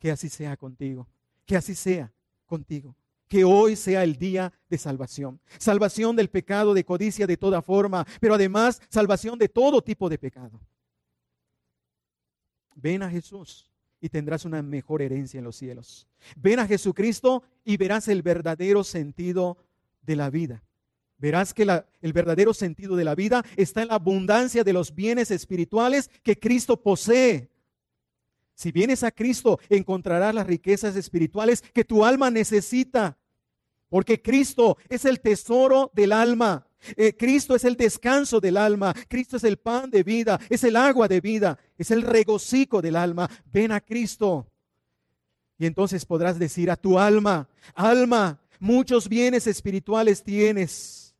[0.00, 1.06] Que así sea contigo.
[1.46, 2.12] Que así sea
[2.46, 2.96] contigo
[3.30, 5.40] que hoy sea el día de salvación.
[5.56, 10.18] Salvación del pecado, de codicia de toda forma, pero además salvación de todo tipo de
[10.18, 10.60] pecado.
[12.74, 13.70] Ven a Jesús
[14.00, 16.08] y tendrás una mejor herencia en los cielos.
[16.36, 19.58] Ven a Jesucristo y verás el verdadero sentido
[20.02, 20.64] de la vida.
[21.18, 21.62] Verás que
[22.00, 26.36] el verdadero sentido de la vida está en la abundancia de los bienes espirituales que
[26.36, 27.49] Cristo posee.
[28.60, 33.16] Si vienes a Cristo, encontrarás las riquezas espirituales que tu alma necesita.
[33.88, 36.66] Porque Cristo es el tesoro del alma.
[36.94, 38.92] Eh, Cristo es el descanso del alma.
[39.08, 40.38] Cristo es el pan de vida.
[40.50, 41.58] Es el agua de vida.
[41.78, 43.30] Es el regocijo del alma.
[43.50, 44.46] Ven a Cristo.
[45.56, 51.16] Y entonces podrás decir a tu alma, alma, muchos bienes espirituales tienes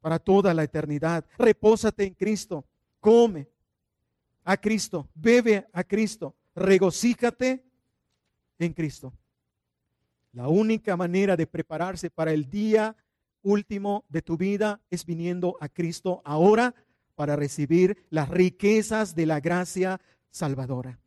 [0.00, 1.26] para toda la eternidad.
[1.36, 2.64] Repósate en Cristo.
[2.98, 3.46] Come,
[4.44, 7.64] a Cristo, bebe a Cristo, regocíjate
[8.58, 9.12] en Cristo.
[10.32, 12.96] La única manera de prepararse para el día
[13.42, 16.74] último de tu vida es viniendo a Cristo ahora
[17.14, 20.00] para recibir las riquezas de la gracia
[20.30, 20.98] salvadora.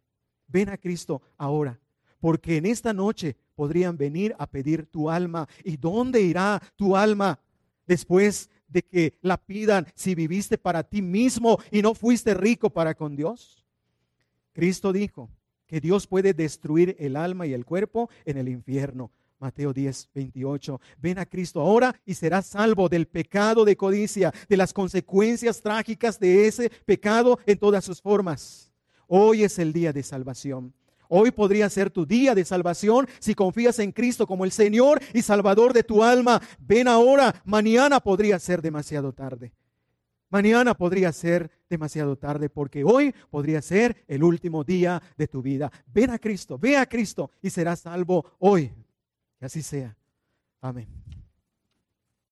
[0.48, 1.80] Ven a Cristo ahora,
[2.20, 5.48] porque en esta noche podrían venir a pedir tu alma.
[5.64, 7.40] ¿Y dónde irá tu alma
[7.86, 12.96] después de que la pidan si viviste para ti mismo y no fuiste rico para
[12.96, 13.66] con Dios?
[14.54, 15.30] Cristo dijo
[15.68, 19.12] que Dios puede destruir el alma y el cuerpo en el infierno.
[19.40, 20.82] Mateo 10, 28.
[21.00, 26.20] Ven a Cristo ahora y serás salvo del pecado de codicia, de las consecuencias trágicas
[26.20, 28.72] de ese pecado en todas sus formas.
[29.08, 30.74] Hoy es el día de salvación.
[31.10, 35.22] Hoy podría ser tu día de salvación si confías en Cristo como el Señor y
[35.22, 36.42] Salvador de tu alma.
[36.60, 39.54] Ven ahora, mañana podría ser demasiado tarde.
[40.30, 45.72] Mañana podría ser demasiado tarde porque hoy podría ser el último día de tu vida.
[45.88, 48.72] Ven a Cristo, ve a Cristo y serás salvo hoy.
[49.40, 49.96] Que así sea.
[50.60, 50.88] Amén.